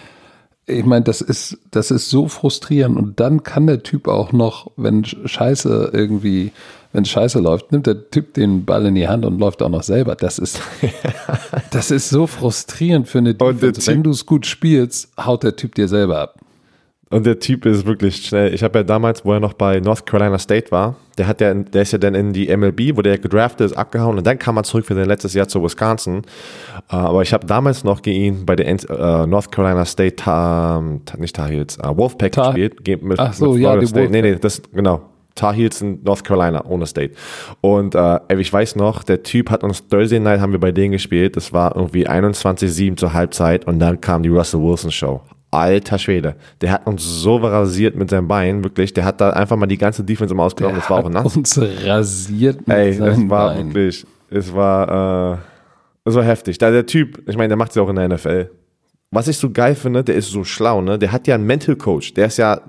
[0.67, 2.97] Ich meine, das ist, das ist so frustrierend.
[2.97, 6.53] Und dann kann der Typ auch noch, wenn Scheiße irgendwie,
[6.93, 9.83] wenn Scheiße läuft, nimmt der Typ den Ball in die Hand und läuft auch noch
[9.83, 10.15] selber.
[10.15, 10.61] Das ist,
[11.73, 13.91] das ist so frustrierend für eine Defense.
[13.91, 16.41] Wenn du es gut spielst, haut der Typ dir selber ab.
[17.11, 18.53] Und der Typ ist wirklich schnell.
[18.55, 21.53] Ich habe ja damals, wo er noch bei North Carolina State war, der hat ja,
[21.55, 24.57] der ist ja dann in die MLB, wo der gedraftet ist, abgehauen und dann kam
[24.57, 26.23] er zurück für sein letztes Jahr zu Wisconsin.
[26.91, 30.83] Äh, aber ich habe damals noch gegen ihn bei der äh, North Carolina State, Ta,
[31.05, 32.85] Ta- nicht Tar Heels, äh, Wolfpack Tar- gespielt.
[32.85, 34.11] Ge- Mit, Ach so, mit ja, die State.
[34.11, 35.03] Nee, nee, das, genau.
[35.37, 37.15] Tar Heels in North Carolina, ohne State.
[37.61, 40.93] Und äh, ich weiß noch, der Typ hat uns Thursday Night haben wir bei denen
[40.93, 41.37] gespielt.
[41.37, 45.21] Das war irgendwie 21-7 zur Halbzeit und dann kam die Russell Wilson Show.
[45.55, 48.93] Alter Schwede, der hat uns so rasiert mit seinem Bein, wirklich.
[48.93, 50.77] Der hat da einfach mal die ganze Defense immer ausgenommen.
[50.79, 51.37] Das war auch nass.
[51.37, 53.75] uns rasiert mit Ey, es seinen war Beinen.
[53.75, 55.39] wirklich, es war, äh,
[56.05, 56.59] es war heftig.
[56.59, 58.51] Da der Typ, ich meine, der macht es ja auch in der NFL.
[59.11, 60.99] Was ich so geil finde, der ist so schlau, ne?
[60.99, 62.15] Der hat ja einen Mental Coach.
[62.15, 62.61] Der ist ja,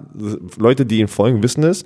[0.59, 1.83] Leute, die ihn folgen, wissen es.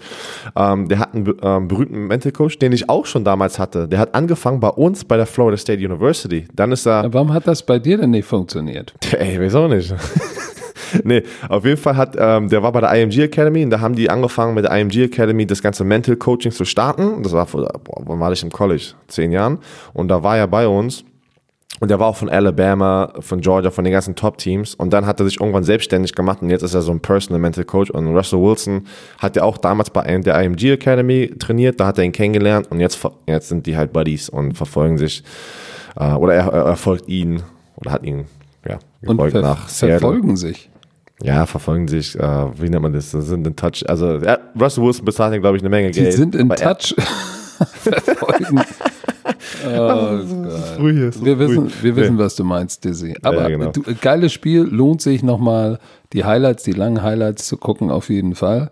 [0.54, 3.88] Ähm, der hat einen ähm, berühmten Mental Coach, den ich auch schon damals hatte.
[3.88, 6.46] Der hat angefangen bei uns bei der Florida State University.
[6.54, 8.94] Dann ist er, Warum hat das bei dir denn nicht funktioniert?
[9.18, 9.94] ey, weiß auch nicht.
[11.04, 13.96] nee, auf jeden Fall hat, ähm, der war bei der IMG Academy und da haben
[13.96, 17.24] die angefangen mit der IMG Academy das ganze Mental Coaching zu starten.
[17.24, 18.94] Das war vor, boah, wann war ich im College?
[19.08, 19.60] Zehn Jahren.
[19.94, 21.04] Und da war er bei uns
[21.80, 24.76] und der war auch von Alabama, von Georgia, von den ganzen Top-Teams.
[24.76, 27.40] Und dann hat er sich irgendwann selbstständig gemacht und jetzt ist er so ein Personal
[27.40, 27.90] Mental Coach.
[27.92, 28.86] Und Russell Wilson
[29.18, 32.80] hat ja auch damals bei der IMG Academy trainiert, da hat er ihn kennengelernt und
[32.80, 35.24] jetzt, jetzt sind die halt Buddies und verfolgen sich,
[35.96, 37.44] äh, oder er, er folgt ihn
[37.78, 38.26] oder hat ihn,
[38.68, 40.00] ja, gefolgt ver nach Seattle.
[40.00, 40.70] Verfolgen sich.
[41.24, 43.12] Ja, verfolgen sich, äh, wie nennt man das?
[43.12, 43.84] Sind in Touch.
[43.88, 46.14] Also, ja, Russell Wilson bezahlt, glaube ich, eine Menge die Geld.
[46.14, 46.96] Die sind in Touch.
[47.60, 48.62] verfolgen.
[49.68, 50.20] Oh
[50.78, 53.16] früh ist wir wissen, wir wissen, was du meinst, Dizzy.
[53.22, 53.72] Aber ja, genau.
[53.72, 55.80] du, geiles Spiel, lohnt sich nochmal
[56.14, 58.72] die Highlights, die langen Highlights zu gucken, auf jeden Fall.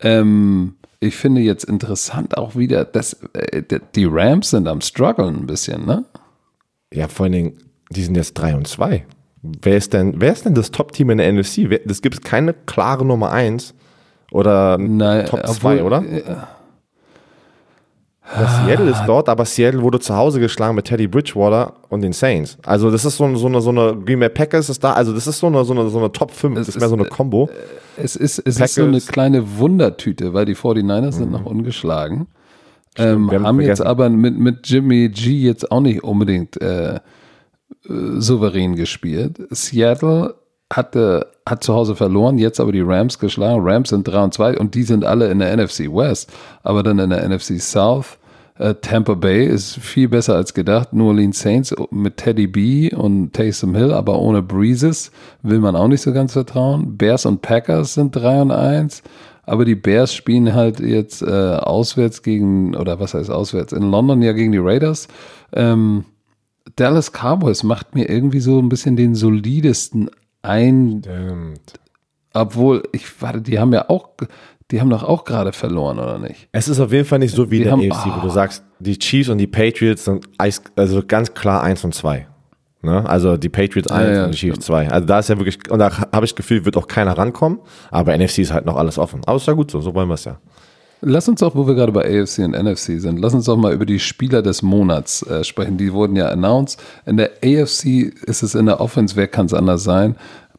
[0.00, 3.62] Ähm, ich finde jetzt interessant auch wieder, dass äh,
[3.94, 6.04] die Rams sind am struggeln ein bisschen, ne?
[6.92, 7.58] Ja, vor allen Dingen,
[7.90, 9.04] die sind jetzt 3 und 2.
[9.42, 11.80] Wer ist denn, wer ist denn das Top-Team in der NFC?
[11.84, 13.74] Das gibt es keine klare Nummer 1
[14.32, 16.02] oder Nein, Top 2, oder?
[16.04, 16.22] Äh,
[18.36, 22.12] ja, Seattle ist dort, aber Seattle wurde zu Hause geschlagen mit Teddy Bridgewater und den
[22.12, 22.58] Saints.
[22.66, 25.26] Also das ist so, so, eine, so eine Green Bay Packers ist da, also das
[25.26, 27.48] ist so eine, so eine, so eine Top 5, das ist, mehr so eine Combo.
[27.96, 31.12] Es ist, es ist so eine kleine Wundertüte, weil die 49ers mhm.
[31.12, 32.26] sind noch ungeschlagen.
[32.96, 37.00] Ähm, haben, haben jetzt aber mit, mit Jimmy G jetzt auch nicht unbedingt äh, äh,
[37.88, 39.40] souverän gespielt.
[39.50, 40.34] Seattle
[40.72, 43.62] hatte, hat zu Hause verloren, jetzt aber die Rams geschlagen.
[43.62, 46.30] Rams sind 3 und 2 und die sind alle in der NFC West,
[46.62, 48.18] aber dann in der NFC South.
[48.58, 50.92] Äh, Tampa Bay ist viel besser als gedacht.
[50.92, 55.10] New Orleans Saints mit Teddy B und Taysom Hill, aber ohne Breezes
[55.42, 56.96] will man auch nicht so ganz vertrauen.
[56.96, 59.02] Bears und Packers sind 3 und 1.
[59.44, 63.72] Aber die Bears spielen halt jetzt äh, auswärts gegen, oder was heißt auswärts?
[63.72, 65.08] In London ja gegen die Raiders.
[65.54, 66.04] Ähm,
[66.78, 70.10] Dallas Cowboys macht mir irgendwie so ein bisschen den solidesten
[70.42, 71.02] ein.
[71.04, 71.72] Stimmt.
[72.34, 74.10] Obwohl, ich warte, die haben ja auch,
[74.70, 76.48] die haben doch auch gerade verloren, oder nicht?
[76.52, 78.22] Es ist auf jeden Fall nicht so wie Die der haben- AFC, wo ah.
[78.22, 82.26] du sagst, die Chiefs und die Patriots sind also ganz klar 1 und 2.
[82.82, 83.08] Ne?
[83.08, 84.90] Also die Patriots 1 ja, und die Chiefs 2.
[84.90, 87.58] Also da ist ja wirklich, und da habe ich das Gefühl, wird auch keiner rankommen,
[87.90, 89.20] aber NFC ist halt noch alles offen.
[89.26, 90.38] Aber ist ja gut so, so wollen wir es ja.
[91.00, 93.72] Lass uns doch, wo wir gerade bei AFC und NFC sind, lass uns doch mal
[93.72, 95.76] über die Spieler des Monats äh, sprechen.
[95.76, 96.80] Die wurden ja announced.
[97.06, 100.16] In der AFC ist es in der Offense, wer kann es anders sein?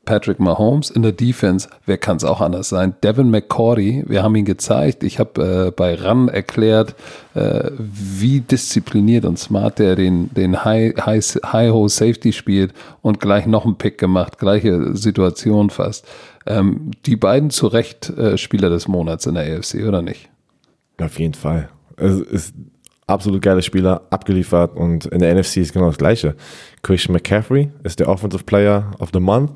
[0.09, 0.89] Patrick Mahomes.
[0.89, 2.95] In der Defense, wer kann es auch anders sein?
[3.03, 5.03] Devin McCourty, wir haben ihn gezeigt.
[5.03, 6.95] Ich habe äh, bei RAN erklärt,
[7.35, 12.73] äh, wie diszipliniert und smart der den, den High, High, High spielt
[13.03, 16.07] und gleich noch einen Pick gemacht, gleiche Situation fast.
[16.49, 20.29] Ähm, die beiden zu Recht äh, Spieler des Monats in der AFC, oder nicht?
[20.99, 21.69] Auf jeden Fall.
[21.95, 22.53] Es ist
[23.07, 26.35] absolut geiler Spieler, abgeliefert und in der NFC ist genau das Gleiche.
[26.81, 29.51] Christian McCaffrey ist der Offensive Player of the Month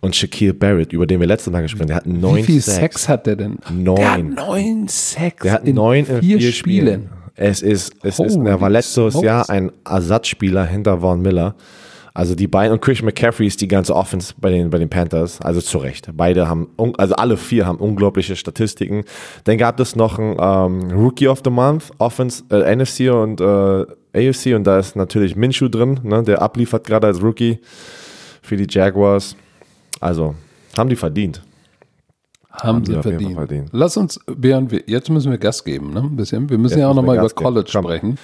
[0.00, 2.60] und Shaquille Barrett, über den wir letztes Mal gesprochen haben, der hat neun Wie viel.
[2.60, 3.58] Sex hat der denn?
[3.70, 3.96] Neun.
[3.96, 6.86] Der hat neun Sex Der hat in neun in vier, vier, Spielen.
[6.86, 7.10] Spielen.
[7.34, 9.20] Es ist, es ist, Holy er war letztes.
[9.22, 11.54] Jahr ein Ersatzspieler hinter Vaughn Miller.
[12.14, 15.40] Also die beiden, und Christian McCaffrey ist die ganze Offense bei den, bei den Panthers,
[15.40, 16.10] also zu Recht.
[16.14, 19.04] Beide haben, also alle vier haben unglaubliche Statistiken.
[19.44, 23.86] Dann gab es noch einen ähm, Rookie of the Month, Offense, äh, NFC und äh,
[24.14, 27.58] AFC und da ist natürlich Minshew drin, ne, der abliefert gerade als Rookie
[28.42, 29.34] für die Jaguars.
[30.00, 30.34] Also,
[30.76, 31.42] haben die verdient.
[32.50, 33.34] Haben sie jeden Fall verdient.
[33.36, 33.68] verdient.
[33.72, 36.00] Lass uns, Björn, wir- jetzt müssen wir Gas geben, ne?
[36.00, 36.50] Ein bisschen.
[36.50, 37.44] Wir müssen Jetzt ja auch nochmal über Gas geben.
[37.44, 38.16] College Komm.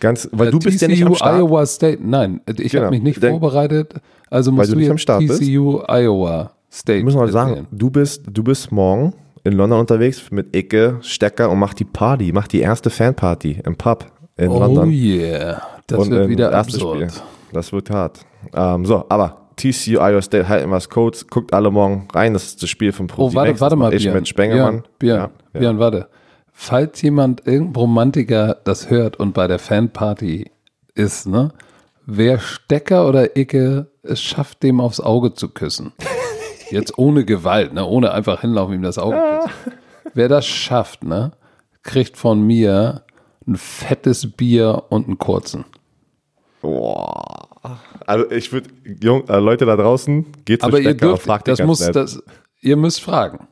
[0.00, 1.38] Ganz, weil Äh, du bist ja nicht TCU, am Start.
[1.40, 1.98] Iowa State.
[2.02, 2.84] Nein, ich Genau.
[2.84, 3.94] habe mich nicht Denk- vorbereitet.
[4.30, 5.40] Also musst du du jetzt am Start bist.
[5.42, 6.98] TCU, Iowa State.
[6.98, 9.14] Ich muss mal sagen, du bist, du bist morgen
[9.44, 13.76] in London unterwegs mit Icke, Stecker und mach die Party, mach die erste Fanparty im
[13.76, 14.90] Pub in Oh London.
[14.90, 15.62] yeah.
[15.86, 17.10] Das und wird wieder absurd.
[17.12, 17.20] Spiel.
[17.52, 18.20] Das wird hart.
[18.54, 22.44] Ähm, so, aber TCU, Iowa State, halten wir das Codes, guckt alle morgen rein, das
[22.46, 24.16] ist das Spiel von Pro Oh, warte, warte mal, Ich Björn.
[24.16, 24.82] mit Spengemann.
[24.82, 25.60] Björn, Björn, Ja, ja.
[25.60, 26.08] Björn, warte.
[26.56, 30.50] Falls jemand, irgendein Romantiker das hört und bei der Fanparty
[30.94, 31.52] ist, ne?
[32.06, 35.92] Wer Stecker oder Icke es schafft, dem aufs Auge zu küssen.
[36.70, 37.84] Jetzt ohne Gewalt, ne?
[37.84, 39.78] Ohne einfach hinlaufen, ihm das Auge küssen.
[40.14, 41.32] Wer das schafft, ne?
[41.82, 43.02] Kriegt von mir
[43.46, 45.64] ein fettes Bier und einen kurzen.
[46.62, 47.48] Boah.
[48.06, 51.96] Also ich würde, äh, Leute da draußen, geht zu Aber ihr dürft, das muss, nett.
[51.96, 52.22] das,
[52.60, 53.48] ihr müsst fragen.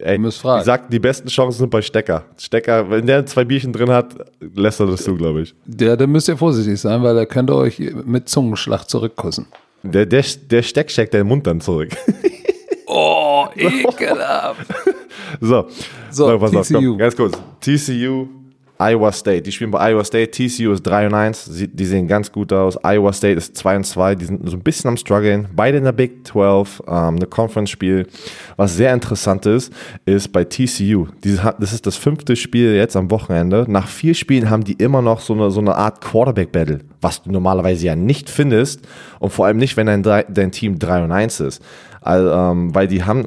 [0.00, 0.18] Ey.
[0.26, 2.24] Ich sag, die besten Chancen sind bei Stecker.
[2.38, 5.54] Stecker, wenn der zwei Bierchen drin hat, lässt er das zu, glaube ich.
[5.64, 9.46] Der, da müsst ihr vorsichtig sein, weil er könnte euch mit Zungenschlag zurückkussen.
[9.82, 11.90] Der, der, der Steck steckt den Mund dann zurück.
[12.88, 14.66] Oh, ekelhaft.
[15.40, 15.66] So,
[16.10, 16.74] So, pass auf, TCU.
[16.74, 17.38] komm, ganz kurz.
[17.60, 18.28] TCU
[18.78, 19.42] Iowa State.
[19.42, 20.30] Die spielen bei Iowa State.
[20.30, 21.50] TCU ist 3 und 1.
[21.72, 22.78] Die sehen ganz gut aus.
[22.84, 24.14] Iowa State ist 2 und 2.
[24.16, 25.48] Die sind so ein bisschen am struggeln.
[25.54, 26.82] Beide in der Big 12.
[26.86, 28.06] Ähm, eine Conference-Spiel.
[28.56, 29.72] Was sehr interessant ist,
[30.04, 31.06] ist bei TCU.
[31.58, 33.64] Das ist das fünfte Spiel jetzt am Wochenende.
[33.68, 37.30] Nach vier Spielen haben die immer noch so eine, so eine Art Quarterback-Battle, was du
[37.30, 38.86] normalerweise ja nicht findest.
[39.20, 41.62] Und vor allem nicht, wenn dein, dein Team 3 und 1 ist.
[42.00, 43.26] Also, ähm, weil die haben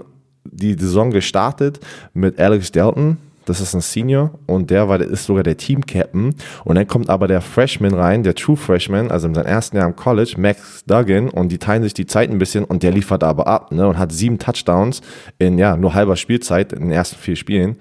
[0.52, 1.80] die Saison gestartet
[2.14, 3.18] mit Alex Delton,
[3.50, 6.36] das ist ein Senior und der war, ist sogar der Team-Captain.
[6.64, 9.88] Und dann kommt aber der Freshman rein, der True Freshman, also in seinem ersten Jahr
[9.88, 13.24] im College, Max Duggan, und die teilen sich die Zeit ein bisschen und der liefert
[13.24, 15.02] aber ab, ne, und hat sieben Touchdowns
[15.40, 17.78] in, ja, nur halber Spielzeit in den ersten vier Spielen.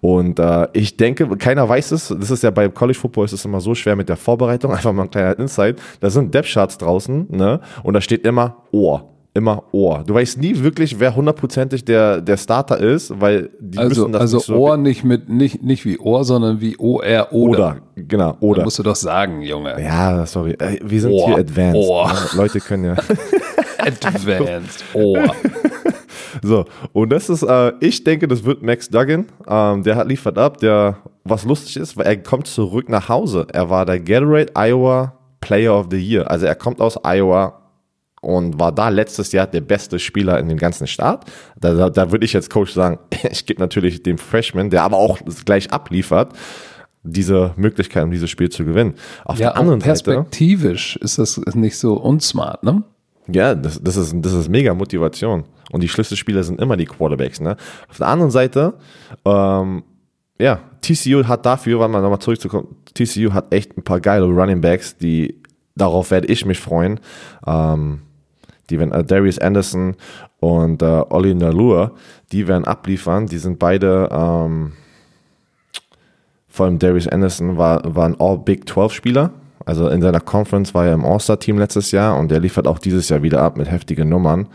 [0.00, 3.44] Und äh, ich denke, keiner weiß es, das ist ja bei College Football ist es
[3.44, 5.80] immer so schwer mit der Vorbereitung, einfach mal ein kleiner Insight.
[6.00, 10.04] Da sind Depth-Charts draußen, ne, und da steht immer Ohr immer Ohr.
[10.06, 14.20] Du weißt nie wirklich, wer hundertprozentig der, der Starter ist, weil die also, müssen das
[14.20, 17.58] also nicht so Ohr nicht mit nicht nicht wie Ohr, sondern wie O R oder.
[17.58, 18.62] oder genau oder.
[18.62, 19.80] musst du doch sagen, Junge.
[19.82, 21.26] Ja, sorry, Äh, wir sind Ohr.
[21.26, 21.76] hier advanced.
[21.76, 22.12] Ohr.
[22.34, 22.92] Leute können ja.
[23.78, 25.24] Advanced Ohr.
[26.42, 29.26] So und das ist, äh, ich denke, das wird Max Duggan.
[29.46, 30.58] Ähm, der hat liefert ab.
[30.58, 33.46] Der was lustig ist, weil er kommt zurück nach Hause.
[33.52, 36.28] Er war der Gatorade Iowa Player of the Year.
[36.30, 37.63] Also er kommt aus Iowa
[38.24, 41.24] und war da letztes Jahr der beste Spieler in dem ganzen Start.
[41.60, 42.98] Da, da, da würde ich als Coach sagen,
[43.30, 46.32] ich gebe natürlich dem Freshman, der aber auch gleich abliefert,
[47.02, 48.94] diese Möglichkeit, um dieses Spiel zu gewinnen.
[49.24, 52.82] Auf Ja, der anderen auch Seite, perspektivisch ist das nicht so unsmart, ne?
[53.28, 55.44] ja, das, das, ist, das ist mega Motivation.
[55.70, 57.40] Und die Schlüsselspieler sind immer die Quarterbacks.
[57.40, 57.56] Ne?
[57.88, 58.74] Auf der anderen Seite,
[59.24, 59.82] ähm,
[60.38, 64.60] ja, TCU hat dafür, weil man nochmal zurückzukommen, TCU hat echt ein paar geile Running
[64.60, 65.40] Backs, die,
[65.74, 67.00] darauf werde ich mich freuen.
[67.46, 68.02] Ähm,
[68.70, 69.96] die werden, äh, Darius Anderson
[70.40, 71.92] und äh, Ollie Nalur,
[72.32, 73.26] die werden abliefern.
[73.26, 74.72] Die sind beide, ähm,
[76.48, 79.30] vor allem Darius Anderson war, war ein All-Big 12-Spieler.
[79.66, 83.08] Also in seiner Conference war er im All-Star-Team letztes Jahr und der liefert auch dieses
[83.08, 84.48] Jahr wieder ab mit heftigen Nummern.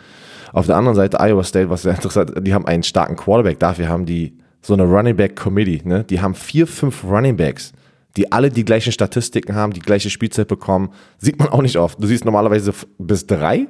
[0.54, 3.60] Auf der anderen Seite Iowa State, was sehr interessant die haben einen starken Quarterback.
[3.60, 5.82] Dafür haben die so eine Running Back Committee.
[5.84, 6.04] Ne?
[6.04, 7.72] Die haben vier, fünf Running Backs,
[8.18, 10.90] die alle die gleichen Statistiken haben, die gleiche Spielzeit bekommen.
[11.18, 12.02] Sieht man auch nicht oft.
[12.02, 13.68] Du siehst normalerweise bis drei,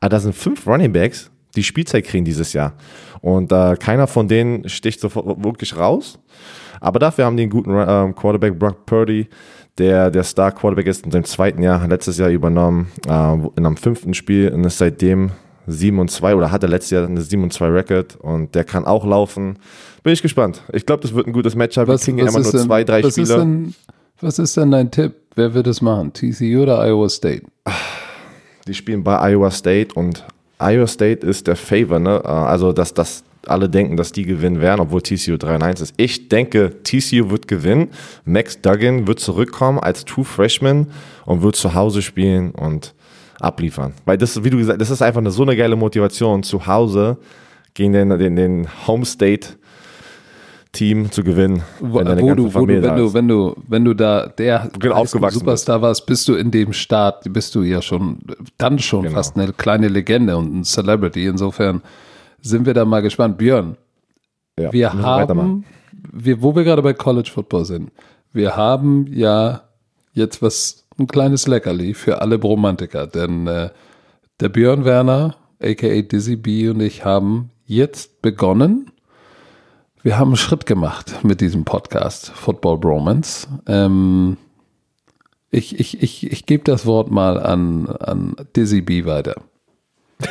[0.00, 2.74] aber da sind fünf Running Backs, die Spielzeit kriegen dieses Jahr.
[3.20, 6.18] Und äh, keiner von denen sticht sofort wirklich raus.
[6.80, 9.28] Aber dafür haben die einen guten ähm, Quarterback, Brock Purdy,
[9.76, 13.66] der der Star Quarterback ist in seinem zweiten Jahr, hat letztes Jahr übernommen, äh, in
[13.66, 15.32] einem fünften Spiel und ist seitdem
[15.66, 18.86] 7 und 2 oder hatte letztes Jahr eine 7 und 2 Record und der kann
[18.86, 19.58] auch laufen.
[20.02, 20.62] Bin ich gespannt.
[20.72, 21.86] Ich glaube, das wird ein gutes Matchup.
[21.86, 23.38] Wir Was, kriegen immer ist nur denn, zwei, drei was, ist Spieler.
[23.40, 23.74] denn,
[24.20, 25.14] was ist denn dein Tipp?
[25.34, 26.12] Wer wird es machen?
[26.12, 27.42] TCU oder Iowa State?
[28.66, 30.24] Die spielen bei Iowa State und
[30.60, 32.20] Iowa State ist der Favor, ne?
[32.24, 35.80] Äh, Also, dass, dass alle denken, dass die gewinnen werden, obwohl TCU 3 und 1
[35.80, 35.94] ist.
[35.96, 37.88] Ich denke, TCU wird gewinnen.
[38.24, 40.88] Max Duggan wird zurückkommen als True Freshman
[41.24, 42.94] und wird zu Hause spielen und
[43.40, 43.94] abliefern.
[44.04, 47.16] Weil das, wie du gesagt das ist einfach eine, so eine geile Motivation, zu Hause
[47.72, 49.48] gegen den, den, den Home State
[50.72, 51.62] Team zu gewinnen.
[51.80, 55.04] Wo, wo, du, wo du, wenn da du, wenn du, wenn du da der Genau,
[55.04, 58.18] Superstar warst, bist du in dem Start, bist du ja schon,
[58.56, 59.14] dann schon Genau.
[59.16, 61.26] fast eine kleine Legende und ein Celebrity.
[61.26, 61.82] Insofern
[62.40, 63.36] sind wir da mal gespannt.
[63.38, 63.76] Björn,
[64.58, 65.64] Ja, wir haben,
[66.12, 67.90] wir, wo wir gerade bei College Football sind,
[68.32, 69.62] wir haben ja
[70.12, 73.70] jetzt was, ein kleines Leckerli für alle Bromantiker, denn äh,
[74.38, 78.90] der Björn Werner, aka Dizzy B und ich haben jetzt begonnen.
[80.02, 83.46] Wir haben einen Schritt gemacht mit diesem Podcast Football Bromance.
[83.66, 84.38] Ähm,
[85.50, 89.34] ich ich, ich, ich gebe das Wort mal an, an Dizzy B weiter.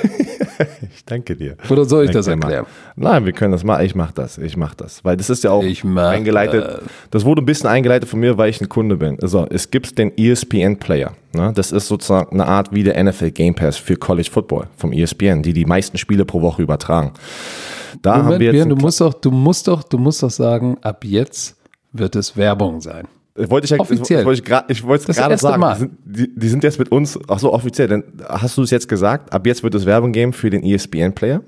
[0.94, 1.56] Ich danke dir.
[1.70, 2.74] Oder soll ich das Danke dir, erklären?
[2.98, 3.84] Nein, wir können das mal.
[3.86, 4.38] Ich mach das.
[4.38, 5.06] Ich mach das.
[5.06, 6.82] Weil das ist ja auch eingeleitet.
[7.12, 9.18] Das wurde ein bisschen eingeleitet von mir, weil ich ein Kunde bin.
[9.22, 11.14] Also, es gibt den ESPN Player.
[11.34, 11.54] Ne?
[11.56, 15.44] Das ist sozusagen eine Art wie der NFL Game Pass für College Football vom ESPN,
[15.44, 17.14] die die meisten Spiele pro Woche übertragen.
[18.02, 20.30] Da haben Moment, wir jetzt Björn, du musst doch, du musst doch, du musst doch
[20.32, 21.58] sagen, ab jetzt
[21.92, 23.08] wird es Werbung sein.
[23.36, 24.20] Ich wollte ich, ja- Offiziell.
[24.22, 25.60] Ich wollte ich ich wollte es gerade sagen.
[25.62, 25.74] Mal.
[25.76, 27.88] Die sind, die, die sind jetzt mit uns, ach so, offiziell.
[27.88, 29.32] Dann hast du es jetzt gesagt.
[29.32, 31.42] Ab jetzt wird es Werbung geben für den E ESPN Player.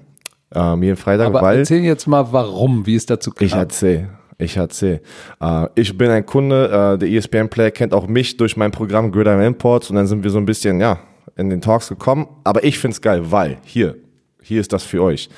[0.54, 1.60] Ähm, jeden Freitag, Aber weil.
[1.60, 3.46] erzähl jetzt mal, warum, wie es dazu kam.
[3.46, 4.10] Ich erzähl.
[4.38, 5.02] Ich erzähl.
[5.40, 9.12] Äh, ich bin ein Kunde, äh, der ESPN Player kennt auch mich durch mein Programm
[9.12, 11.00] Gridiron Imports und dann sind wir so ein bisschen, ja,
[11.38, 12.28] in den Talks gekommen.
[12.44, 13.96] Aber ich find's geil, weil hier,
[14.42, 15.30] hier ist das für euch.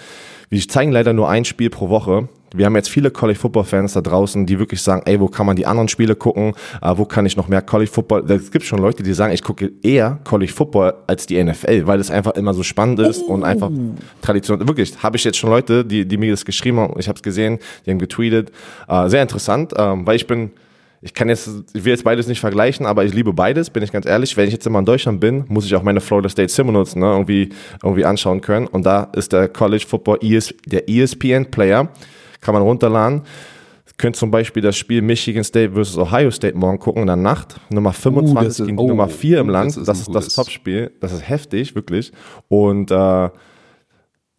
[0.54, 2.30] Wir zeigen leider nur ein Spiel pro Woche.
[2.54, 5.48] Wir haben jetzt viele College Football Fans da draußen, die wirklich sagen, ey, wo kann
[5.48, 6.54] man die anderen Spiele gucken?
[6.80, 8.30] Äh, wo kann ich noch mehr College Football?
[8.30, 12.00] Es gibt schon Leute, die sagen, ich gucke eher College Football als die NFL, weil
[12.00, 13.72] es einfach immer so spannend ist und einfach
[14.22, 14.60] Tradition.
[14.68, 17.24] Wirklich, habe ich jetzt schon Leute, die, die mir das geschrieben haben, ich habe es
[17.24, 18.52] gesehen, die haben getweetet.
[18.88, 20.52] Äh, sehr interessant, ähm, weil ich bin
[21.04, 23.92] ich kann jetzt, ich will jetzt beides nicht vergleichen, aber ich liebe beides, bin ich
[23.92, 24.38] ganz ehrlich.
[24.38, 27.06] Wenn ich jetzt immer in Deutschland bin, muss ich auch meine Florida State Seminoles ne,
[27.06, 27.50] irgendwie,
[27.84, 28.68] irgendwie anschauen können.
[28.68, 31.90] Und da ist der College Football ES, der ESPN Player,
[32.42, 33.24] kann man runterladen.
[33.98, 37.60] Könnt zum Beispiel das Spiel Michigan State versus Ohio State morgen gucken in der Nacht.
[37.70, 39.76] Nummer 25 Uh, das ist- gegen oh, Nummer 4 im Land.
[39.78, 40.92] das Das ist ist ein das, Topspiel.
[41.00, 42.12] Das ist heftig, wirklich.
[42.48, 43.30] Und äh,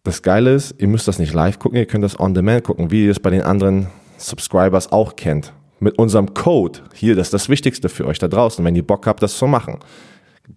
[0.03, 2.91] das Geile ist, ihr müsst das nicht live gucken, ihr könnt das on demand gucken,
[2.91, 3.87] wie ihr es bei den anderen
[4.17, 5.53] Subscribers auch kennt.
[5.85, 9.05] Mit unserem Code, hier, das ist das Wichtigste für euch da draußen, wenn ihr Bock
[9.05, 9.77] habt, das zu machen.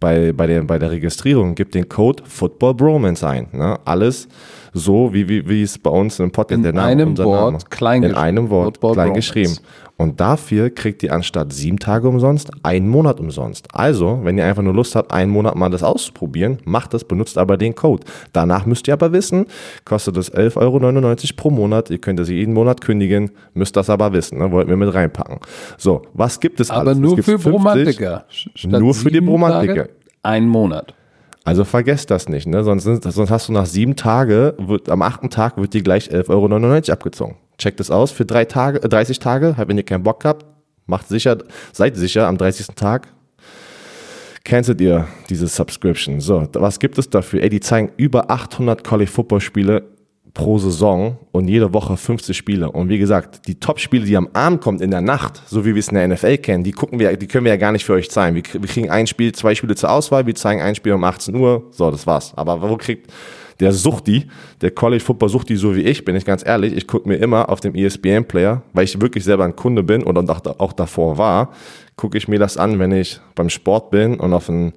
[0.00, 3.46] Bei, bei, der, bei der Registrierung gebt den Code Football Bromance ein.
[3.52, 3.78] Ne?
[3.84, 4.26] Alles
[4.72, 7.64] so, wie, wie, wie es bei uns im Podcast In der Name, einem Wort, Name.
[7.68, 9.32] klein In einem Wort, Football klein Bromance.
[9.34, 9.56] geschrieben.
[10.00, 13.66] Und dafür kriegt ihr anstatt sieben Tage umsonst einen Monat umsonst.
[13.74, 17.36] Also, wenn ihr einfach nur Lust habt, einen Monat mal das auszuprobieren, macht das, benutzt
[17.36, 18.04] aber den Code.
[18.32, 19.46] Danach müsst ihr aber wissen,
[19.84, 21.90] kostet es 11,99 Euro pro Monat.
[21.90, 24.52] Ihr könnt es jeden Monat kündigen, müsst das aber wissen, ne?
[24.52, 25.40] wollten wir mit reinpacken.
[25.78, 26.94] So, was gibt es Aber alles?
[26.94, 28.24] Es nur für 50 Bromantiker.
[28.28, 29.88] Statt Nur für die Bromantiker.
[30.22, 30.94] Ein Monat.
[31.42, 32.62] Also vergesst das nicht, ne?
[32.62, 36.28] sonst, sonst hast du nach sieben Tage, wird, am achten Tag wird dir gleich 11,99
[36.30, 37.36] Euro abgezogen.
[37.58, 40.46] Checkt es aus für drei Tage, äh, 30 Tage, halt, wenn ihr keinen Bock habt,
[40.86, 41.38] macht sicher,
[41.72, 42.68] seid sicher, am 30.
[42.74, 43.08] Tag
[44.44, 46.20] cancelt ihr diese Subscription.
[46.20, 47.42] So, was gibt es dafür?
[47.42, 49.84] Ey, die zeigen über 800 College Football Spiele
[50.34, 52.70] pro Saison und jede Woche 50 Spiele.
[52.70, 55.80] Und wie gesagt, die Top-Spiele, die am Abend kommt, in der Nacht, so wie wir
[55.80, 57.94] es in der NFL kennen, die gucken wir, die können wir ja gar nicht für
[57.94, 58.36] euch zeigen.
[58.36, 61.34] Wir, wir kriegen ein Spiel, zwei Spiele zur Auswahl, wir zeigen ein Spiel um 18
[61.34, 61.66] Uhr.
[61.72, 62.32] So, das war's.
[62.36, 63.12] Aber wo kriegt
[63.60, 64.26] der Suchti,
[64.60, 67.48] der College Football Suchti, so wie ich, bin ich ganz ehrlich, ich gucke mir immer
[67.48, 71.52] auf dem ESPN Player, weil ich wirklich selber ein Kunde bin und auch, davor war,
[71.96, 74.72] gucke ich mir das an, wenn ich beim Sport bin und auf ein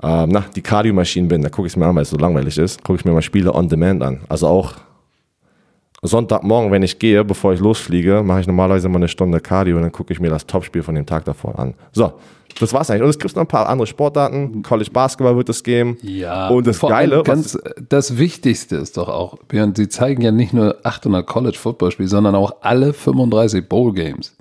[0.00, 2.56] ähm, na, die Cardio-Maschinen bin, da gucke ich es mir an, weil es so langweilig
[2.56, 4.20] ist, gucke ich mir mal Spiele on demand an.
[4.28, 4.74] Also auch
[6.02, 9.82] Sonntagmorgen, wenn ich gehe, bevor ich losfliege, mache ich normalerweise mal eine Stunde Cardio und
[9.82, 11.74] dann gucke ich mir das Topspiel von dem Tag davor an.
[11.92, 12.12] So,
[12.60, 13.02] das war's eigentlich.
[13.02, 14.62] Und es gibt noch ein paar andere Sportarten.
[14.62, 15.98] College Basketball wird es geben.
[16.02, 20.52] Ja, Und das Geile, ganz, das Wichtigste ist doch auch, Björn, sie zeigen ja nicht
[20.52, 24.36] nur 800 College-Football-Spiele, sondern auch alle 35 Bowl-Games.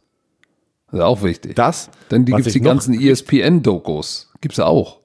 [0.91, 1.55] Das ist auch wichtig.
[1.55, 4.31] das, Denn die was gibt es ich die ganzen ESPN-Dokus.
[4.41, 4.96] Gibt es auch.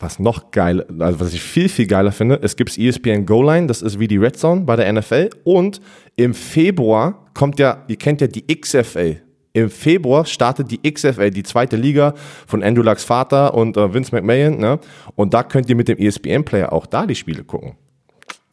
[0.00, 3.66] Was noch geil, also was ich viel, viel geiler finde, es gibt ESPN Goal Line,
[3.66, 5.30] das ist wie die Red Zone bei der NFL.
[5.42, 5.80] Und
[6.14, 9.20] im Februar kommt ja, ihr kennt ja die XFL.
[9.54, 12.14] Im Februar startet die XFL, die zweite Liga
[12.46, 14.58] von Andrew Lucks Vater und äh, Vince McMahon.
[14.58, 14.78] Ne?
[15.16, 17.74] Und da könnt ihr mit dem ESPN-Player auch da die Spiele gucken.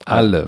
[0.05, 0.47] Alle.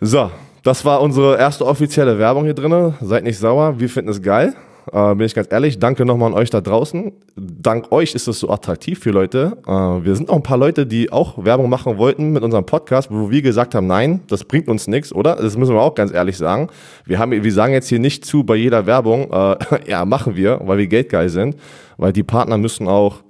[0.00, 0.30] So,
[0.62, 2.94] das war unsere erste offizielle Werbung hier drin.
[3.02, 4.54] Seid nicht sauer, wir finden es geil.
[4.92, 5.78] Äh, bin ich ganz ehrlich.
[5.78, 7.12] Danke nochmal an euch da draußen.
[7.36, 9.56] Dank euch ist es so attraktiv für Leute.
[9.66, 13.10] Äh, wir sind auch ein paar Leute, die auch Werbung machen wollten mit unserem Podcast,
[13.10, 15.36] wo wir gesagt haben, nein, das bringt uns nichts, oder?
[15.36, 16.68] Das müssen wir auch ganz ehrlich sagen.
[17.06, 19.56] Wir, haben, wir sagen jetzt hier nicht zu bei jeder Werbung, äh,
[19.90, 21.56] ja, machen wir, weil wir geldgeil sind,
[21.96, 23.22] weil die Partner müssen auch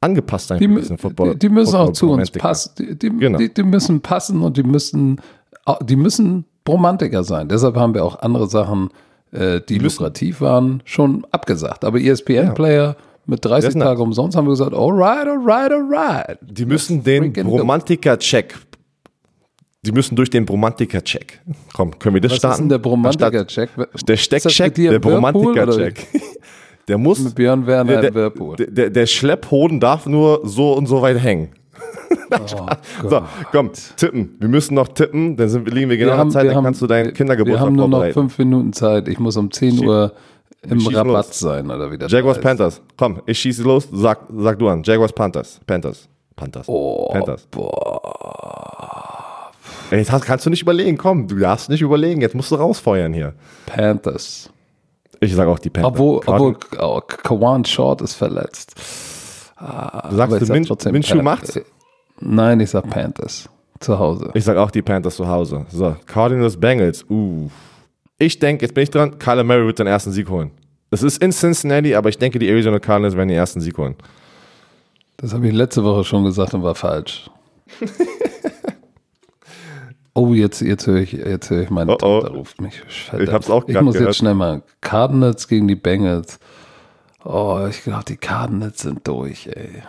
[0.00, 1.34] angepasst sein Die, Football.
[1.36, 2.72] die, müssen auch zu uns passen.
[2.78, 3.38] Die, die, Genau.
[3.38, 5.20] die, die müssen passen und die müssen,
[5.82, 7.48] die müssen Romantiker sein.
[7.48, 8.90] Deshalb haben wir auch andere Sachen,
[9.34, 11.84] äh, die lukrativ waren, schon abgesagt.
[11.84, 13.88] Aber ESPN-Player mit 30 ist nice.
[13.88, 16.38] Tage umsonst haben wir gesagt, alright, alright, alright.
[16.42, 17.32] Die müssen den.
[17.32, 18.54] Bromantiker-Check.
[19.82, 21.40] Die müssen durch den Bromantiker-Check.
[21.74, 22.52] Komm, können wir das Was starten?
[22.54, 23.70] ist denn der Bromantiker-Check?
[24.06, 26.06] Der Steckcheck, der Bromantiker-Check.
[26.86, 27.18] Der muss.
[27.18, 28.30] Mit Björn Werner der, der,
[28.68, 31.48] der, der Schlepphoden darf nur so und so weit hängen.
[32.30, 33.22] Oh So,
[33.52, 34.36] komm, tippen.
[34.40, 36.64] Wir müssen noch tippen, dann sind, liegen wir genau Wir haben- Zeit, wir dann haben-
[36.64, 39.06] kannst du deinen Wir Kindergeburtstag haben nur noch fünf Minuten Zeit.
[39.08, 40.12] Ich muss um 10 Uhr
[40.62, 41.38] im Rabatt los.
[41.38, 42.42] sein oder wie das Jaguars, heißt.
[42.44, 42.82] Panthers.
[42.96, 44.82] Komm, ich schieße los, sag, sag du an.
[44.82, 45.60] Jaguars, Panthers.
[45.66, 46.08] Panthers.
[46.34, 46.66] Panthers.
[46.68, 47.46] Oh, Panthers.
[49.90, 52.56] Ey, Jetzt hast, kannst du nicht überlegen, komm, du darfst nicht überlegen, jetzt musst du
[52.56, 53.34] rausfeuern hier.
[53.66, 54.50] Panthers.
[55.20, 55.92] Ich sag auch die Panthers.
[55.92, 58.74] Obwohl, obwohl oh, Kawan Short ist verletzt.
[59.60, 61.60] du sagst, ich du sag Min trotzdem Minshew Pan- macht's?
[62.24, 63.48] Nein, ich sag Panthers.
[63.80, 64.30] Zu Hause.
[64.34, 65.66] Ich sag auch die Panthers zu Hause.
[65.70, 67.04] So, Cardinals, Bengals.
[67.10, 67.50] Uh.
[68.18, 70.50] Ich denke, jetzt bin ich dran, Kyler Murray wird den ersten Sieg holen.
[70.90, 73.96] Es ist in Cincinnati, aber ich denke, die Arizona Cardinals werden den ersten Sieg holen.
[75.16, 77.28] Das habe ich letzte Woche schon gesagt und war falsch.
[80.14, 82.20] oh, jetzt, jetzt höre ich, jetzt höre ich meine Oh, oh.
[82.20, 82.80] Tochter ruft mich.
[82.86, 83.28] Verdammt.
[83.28, 84.10] Ich hab's auch Ich muss gehört.
[84.10, 84.62] jetzt schnell mal.
[84.80, 86.38] Cardinals gegen die Bengals.
[87.24, 89.82] Oh, ich glaube, die Cardinals sind durch, ey.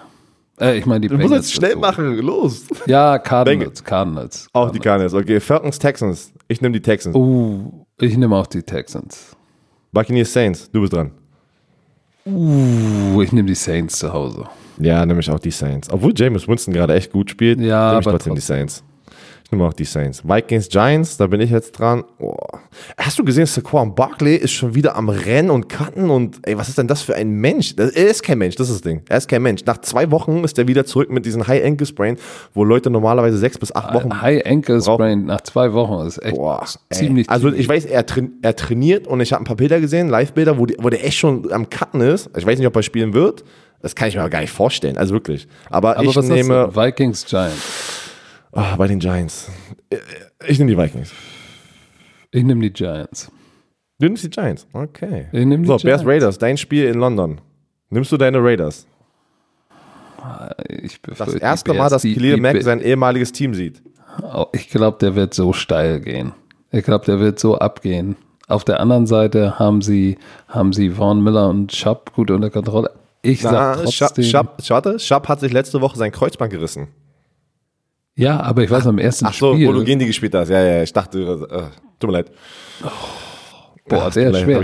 [0.59, 2.65] Äh, ich meine, die Du musst jetzt schnell machen, los.
[2.85, 4.47] Ja, Cardinals, Cardinals.
[4.53, 5.39] Auch die Cardinals, okay.
[5.39, 6.31] Falcons, Texans.
[6.47, 7.15] Ich nehme die Texans.
[7.15, 9.35] Uh, ich nehme auch die Texans.
[9.91, 10.69] Buccaneers, Saints.
[10.71, 11.11] Du bist dran.
[12.25, 14.45] Uh, ich nehme die Saints zu Hause.
[14.77, 15.89] Ja, nehme ich auch die Saints.
[15.89, 18.83] Obwohl James Winston gerade echt gut spielt, Ja, nehme ich aber trotzdem die Saints.
[19.45, 20.27] Ich nehme auch die Saints.
[20.27, 22.03] Vikings, Giants, da bin ich jetzt dran.
[22.17, 22.35] Oh.
[22.97, 26.67] Hast du gesehen, Saquon Barkley ist schon wieder am Rennen und Cutten und ey, was
[26.67, 27.75] ist denn das für ein Mensch?
[27.77, 29.03] Er ist kein Mensch, das ist das Ding.
[29.07, 29.63] Er ist kein Mensch.
[29.65, 32.17] Nach zwei Wochen ist er wieder zurück mit diesen High Ankle Sprain,
[32.55, 34.19] wo Leute normalerweise sechs bis acht Wochen.
[34.19, 37.29] High Ankle Sprain nach zwei Wochen ist echt Boah, ziemlich.
[37.29, 40.57] Also ich weiß, er, train, er trainiert und ich habe ein paar Bilder gesehen, Live-Bilder,
[40.57, 42.31] wo, die- wo der echt schon am Cutten ist.
[42.35, 43.43] Ich weiß nicht, ob er spielen wird.
[43.83, 45.47] Das kann ich mir aber gar nicht vorstellen, also wirklich.
[45.69, 46.75] Aber, aber ich nehme?
[46.75, 48.01] Vikings Giants.
[48.55, 49.51] Ah, bei den Giants.
[50.47, 51.11] Ich nehme die Vikings.
[52.31, 53.29] Ich nehme die Giants.
[53.99, 54.65] Du nimmst die Giants.
[54.73, 55.27] Okay.
[55.31, 55.83] Ich nehme die So, Giants.
[55.83, 57.39] Bears Raiders, dein Spiel in London.
[57.89, 58.87] Nimmst du deine Raiders?
[60.69, 63.81] Ich Das erste Mal, Bears, dass die- Khalil Mack sein ehemaliges Team sieht.
[64.23, 66.31] Oh, Ich glaube, der wird so steil gehen.
[66.71, 68.15] Ich glaube, der wird so abgehen.
[68.47, 72.91] Auf der anderen Seite haben sie, haben sie Vaughn Miller und Schapp gut unter Kontrolle.
[73.21, 76.87] Ich sag Na, Schapp, trotzdem, Schapp, warte, Schapp hat sich letzte Woche sein Kreuzband gerissen.
[78.15, 80.49] Ja, aber ich weiß, am ersten Ach so, Spiel, wo du gegen die gespielt hast.
[80.49, 81.63] Ja, ja, ich dachte, äh,
[81.99, 82.31] tut mir leid.
[83.87, 84.61] boah, Ach, der ist schwer.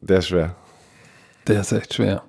[0.00, 0.54] der ist schwer.
[1.46, 2.22] Der ist echt schwer.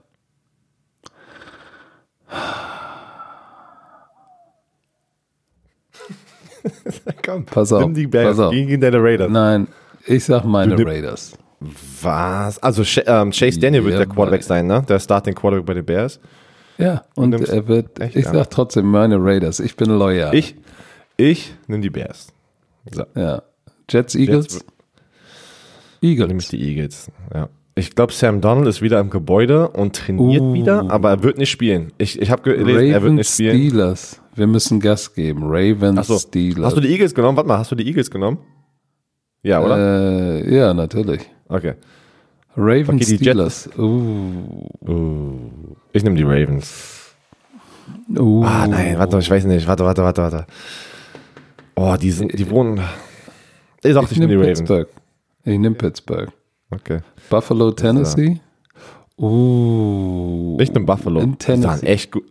[7.26, 8.52] Komm, Pass auf, nimm die Bears pass auf.
[8.52, 9.32] gegen deine Raiders.
[9.32, 9.68] Nein,
[10.06, 11.34] ich sag meine Du Raiders.
[12.02, 12.60] Was?
[12.60, 14.84] Also ähm, Chase Daniel wird Ja, der Quarterback sein, ne?
[14.88, 16.20] Der Starting Quarterback bei den Bears.
[16.78, 19.60] Ja, und er wird, Echt, ich sag trotzdem meine Raiders.
[19.60, 20.36] Ich bin loyal.
[20.36, 20.56] Ich,
[21.18, 22.34] ich nehme die Bears.
[22.92, 23.04] So.
[23.16, 23.44] Ja.
[23.90, 24.66] Jets, Eagles?
[26.02, 26.44] Nehme Eagles.
[26.44, 27.12] ich die Eagles.
[27.34, 27.50] Ja.
[27.78, 30.54] Ich glaube, Sam Donald ist wieder im Gebäude und trainiert Uh.
[30.54, 31.92] wieder, aber er wird nicht spielen.
[31.98, 33.58] Ich, ich habe gelesen, er wird nicht Ravens, spielen.
[33.58, 34.22] Steelers.
[34.36, 35.44] Wir müssen Gas geben.
[35.44, 36.18] Ravens, Achso.
[36.18, 36.66] Steelers.
[36.66, 37.36] Hast du die Eagles genommen?
[37.38, 38.38] Warte mal, hast du die Eagles genommen?
[39.44, 39.78] Ja, oder?
[40.42, 41.22] Äh, ja, natürlich.
[41.48, 41.76] Okay.
[42.58, 43.70] Ravens, Okay, die Steelers.
[43.78, 44.58] Uh,
[45.94, 47.14] Ich nehme die Ravens.
[48.18, 48.44] uh.
[48.46, 49.68] Ah, nein, warte, ich weiß nicht.
[49.68, 50.46] Warte, warte, warte, warte.
[51.76, 52.80] Oh, die, sind, die wohnen.
[53.84, 54.60] Ich dachte, ich, Ich nehme die nehme Ravens.
[54.60, 54.88] Pittsburgh.
[55.44, 56.32] Ich nehme Pittsburgh.
[56.72, 57.00] Okay.
[57.30, 58.40] Buffalo, Tennessee.
[59.18, 60.58] Uh.
[60.60, 61.20] Ich nehme Buffalo.
[61.22, 61.86] In Die sahen Tennessee.
[61.88, 62.24] echt gut.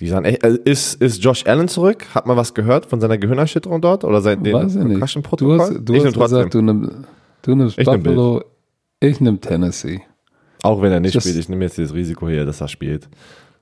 [0.00, 0.44] Die sahen echt.
[0.44, 2.04] Also ist, ist Josh Allen zurück?
[2.14, 4.04] Hat man was gehört von seiner Gehirnerschütterung dort?
[4.04, 4.84] Oder seit dem Weiß ich nicht.
[4.84, 5.58] Du Concussion-Protokoll?
[5.60, 6.90] hast, du ich hast nehm gesagt, du, nimm,
[7.42, 8.42] du nimmst Ich nehm Buffalo.
[9.00, 10.02] Ich nehme Tennessee.
[10.62, 13.08] Auch wenn er nicht Das- spielt, ich nehme jetzt das Risiko hier, dass er spielt.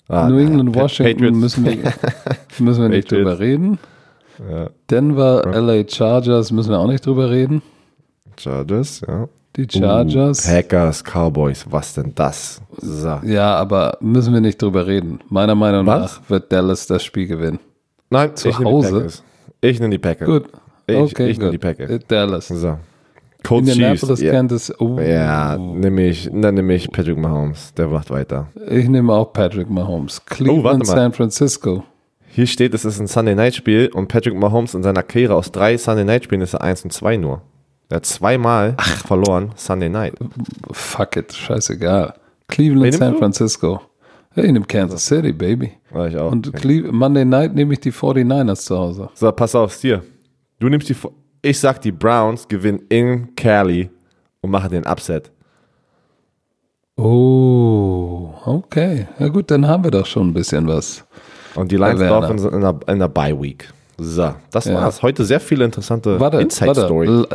[0.09, 1.37] Ah, New England, Washington Patriots.
[1.39, 1.77] müssen wir,
[2.65, 3.11] müssen wir nicht Patriots.
[3.31, 3.79] drüber reden.
[4.51, 7.63] Ja, Denver, LA Chargers müssen wir auch nicht drüber reden.
[8.39, 9.29] Chargers, ja.
[9.57, 10.47] Die Chargers.
[10.47, 12.61] Uh, Packers, Cowboys, was denn das?
[12.77, 13.21] So.
[13.25, 15.21] ja, aber müssen wir nicht drüber reden.
[15.31, 16.21] Meiner Meinung Was?
[16.21, 17.59] nach wird Dallas das Spiel gewinnen.
[18.11, 18.93] Nein, Zu ich nehme Hause?
[18.93, 19.23] Packers.
[19.63, 20.29] Ich nehme die Packers.
[20.29, 20.45] Gut.
[20.87, 21.91] Ich, okay, ich nehme die Packers.
[22.07, 22.49] Dallas.
[22.49, 22.79] So.
[23.47, 24.21] Colts Indianapolis, Chiefs.
[24.23, 24.73] Ja, Kansas.
[24.81, 27.73] Uh, ja nehme ich, dann nehme ich Patrick Mahomes.
[27.75, 28.49] Der macht weiter.
[28.69, 30.25] Ich nehme auch Patrick Mahomes.
[30.27, 30.85] Cleveland, Oh, warte mal.
[30.87, 31.85] San Francisco.
[32.29, 35.51] Hier steht, es ist ein Sunday Night Spiel und Patrick Mahomes in seiner Karriere aus
[35.53, 37.43] drei Sunday Night Spielen ist er 1 und 2 nur.
[37.89, 38.77] Er hat zweimal
[39.07, 40.15] verloren Sunday Night.
[40.73, 42.15] Fuck it, scheißegal.
[42.49, 43.19] Cleveland, San du?
[43.19, 43.81] Francisco.
[44.35, 45.73] Ja, ich nehme Kansas City, Baby.
[45.91, 46.31] War ich auch.
[46.31, 49.09] Und Cle Monday Night nehme ich die 49ers zu Hause.
[49.15, 50.03] So, pass auf, Stier.
[50.59, 50.97] Du nimmst die.
[51.47, 53.89] Ich sag, die Browns gewinnen in Cali
[54.41, 55.31] und machen den Upset.
[56.97, 59.07] Oh, okay.
[59.21, 61.05] Ja gut, dann haben wir doch schon ein bisschen was.
[61.55, 63.69] Und die Lions sind in der, in der Bye Week.
[63.97, 64.75] So, das Ja.
[64.75, 65.03] war's.
[65.03, 67.07] Heute sehr viele interessante Warte, Inside-Story.
[67.07, 67.27] äh,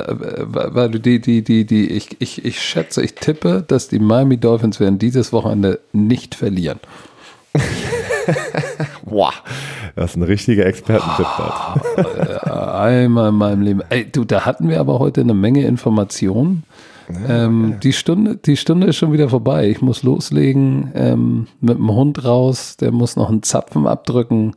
[0.46, 4.80] Weil die, die, die, die, ich, ich, ich schätze, ich tippe, dass die Miami Dolphins
[4.82, 6.80] werden dieses Wochenende nicht verlieren.
[9.06, 9.34] Boah,
[9.96, 12.48] das ist ein richtiger Expertentipp dort.
[12.52, 13.82] Einmal in meinem Leben.
[13.90, 16.64] Ey, du, da hatten wir aber heute eine Menge Informationen.
[17.28, 19.70] ähm, die, Stunde, die Stunde ist schon wieder vorbei.
[19.70, 22.78] Ich muss loslegen ähm, mit dem Hund raus.
[22.78, 24.54] Der muss noch einen Zapfen abdrücken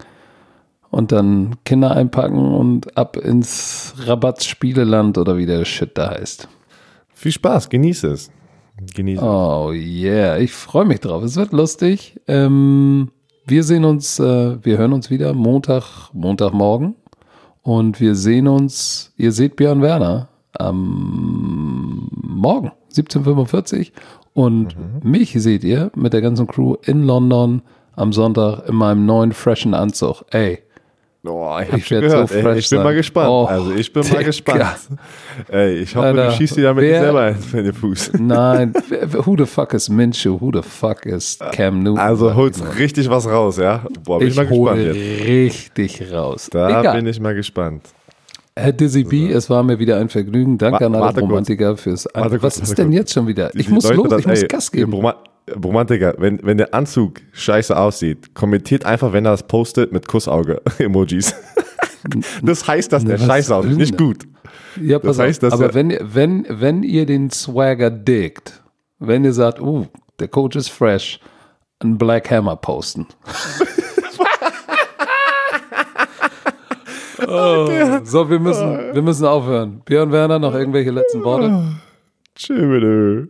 [0.90, 6.48] und dann Kinder einpacken und ab ins Rabatz-Spieleland oder wie der Shit da heißt.
[7.12, 8.30] Viel Spaß, genieße es.
[8.94, 9.26] Genieße es.
[9.26, 11.24] Oh yeah, ich freue mich drauf.
[11.24, 12.20] Es wird lustig.
[12.28, 13.10] Ähm,
[13.46, 16.96] wir sehen uns, äh, wir hören uns wieder Montag, Montagmorgen.
[17.62, 23.90] Und wir sehen uns, ihr seht Björn Werner am Morgen, 17.45
[24.34, 27.62] Und mich seht ihr mit der ganzen Crew in London
[27.96, 30.24] am Sonntag in meinem neuen freshen Anzug.
[30.30, 30.58] Ey,
[31.26, 32.32] Oh, ich, Ich werd so gehört.
[32.54, 33.28] Ey, ich bin mal gespannt.
[33.30, 34.22] Oh, also ich bin mal Digga.
[34.24, 34.64] gespannt.
[35.48, 38.12] Ey, ich hoffe, Alter, du schießt dir damit wer- selber in den Fuß.
[38.18, 38.74] nein,
[39.24, 40.38] who the fuck is Minshew?
[40.40, 41.98] Who the fuck is Cam Newton?
[41.98, 43.82] Also holst richtig was raus, ja?
[44.04, 45.26] Boah, bin ich, ich mal gespannt jetzt.
[45.26, 46.48] richtig raus.
[46.50, 46.96] Da Egal.
[46.96, 47.82] bin ich mal gespannt.
[48.56, 50.58] Herr Dizzy B, es war mir wieder ein Vergnügen.
[50.58, 51.30] Danke Wa- an alle warte kurz.
[51.30, 52.96] Romantiker fürs Warte kurz, Was ist warte denn kurz.
[52.98, 53.50] jetzt schon wieder?
[53.54, 54.92] Ich Die muss Leute los, das- ich muss ey, Gas geben.
[55.62, 61.34] Romantiker, wenn, wenn der Anzug scheiße aussieht, kommentiert einfach, wenn er das postet, mit Kussauge-Emojis.
[62.42, 63.78] Das heißt, dass der scheiße aussieht.
[63.78, 64.24] Nicht gut.
[64.78, 65.54] Ja, pass heißt, auf.
[65.54, 68.62] aber er- wenn, ihr- wenn, wenn ihr den Swagger diggt,
[68.98, 69.86] wenn ihr sagt, uh,
[70.20, 71.18] der Coach ist fresh,
[71.80, 73.06] einen Black Hammer posten.
[77.26, 79.80] oh, so, wir müssen, wir müssen aufhören.
[79.84, 81.74] Björn Werner, noch irgendwelche letzten Worte?
[82.34, 83.28] Tschüss.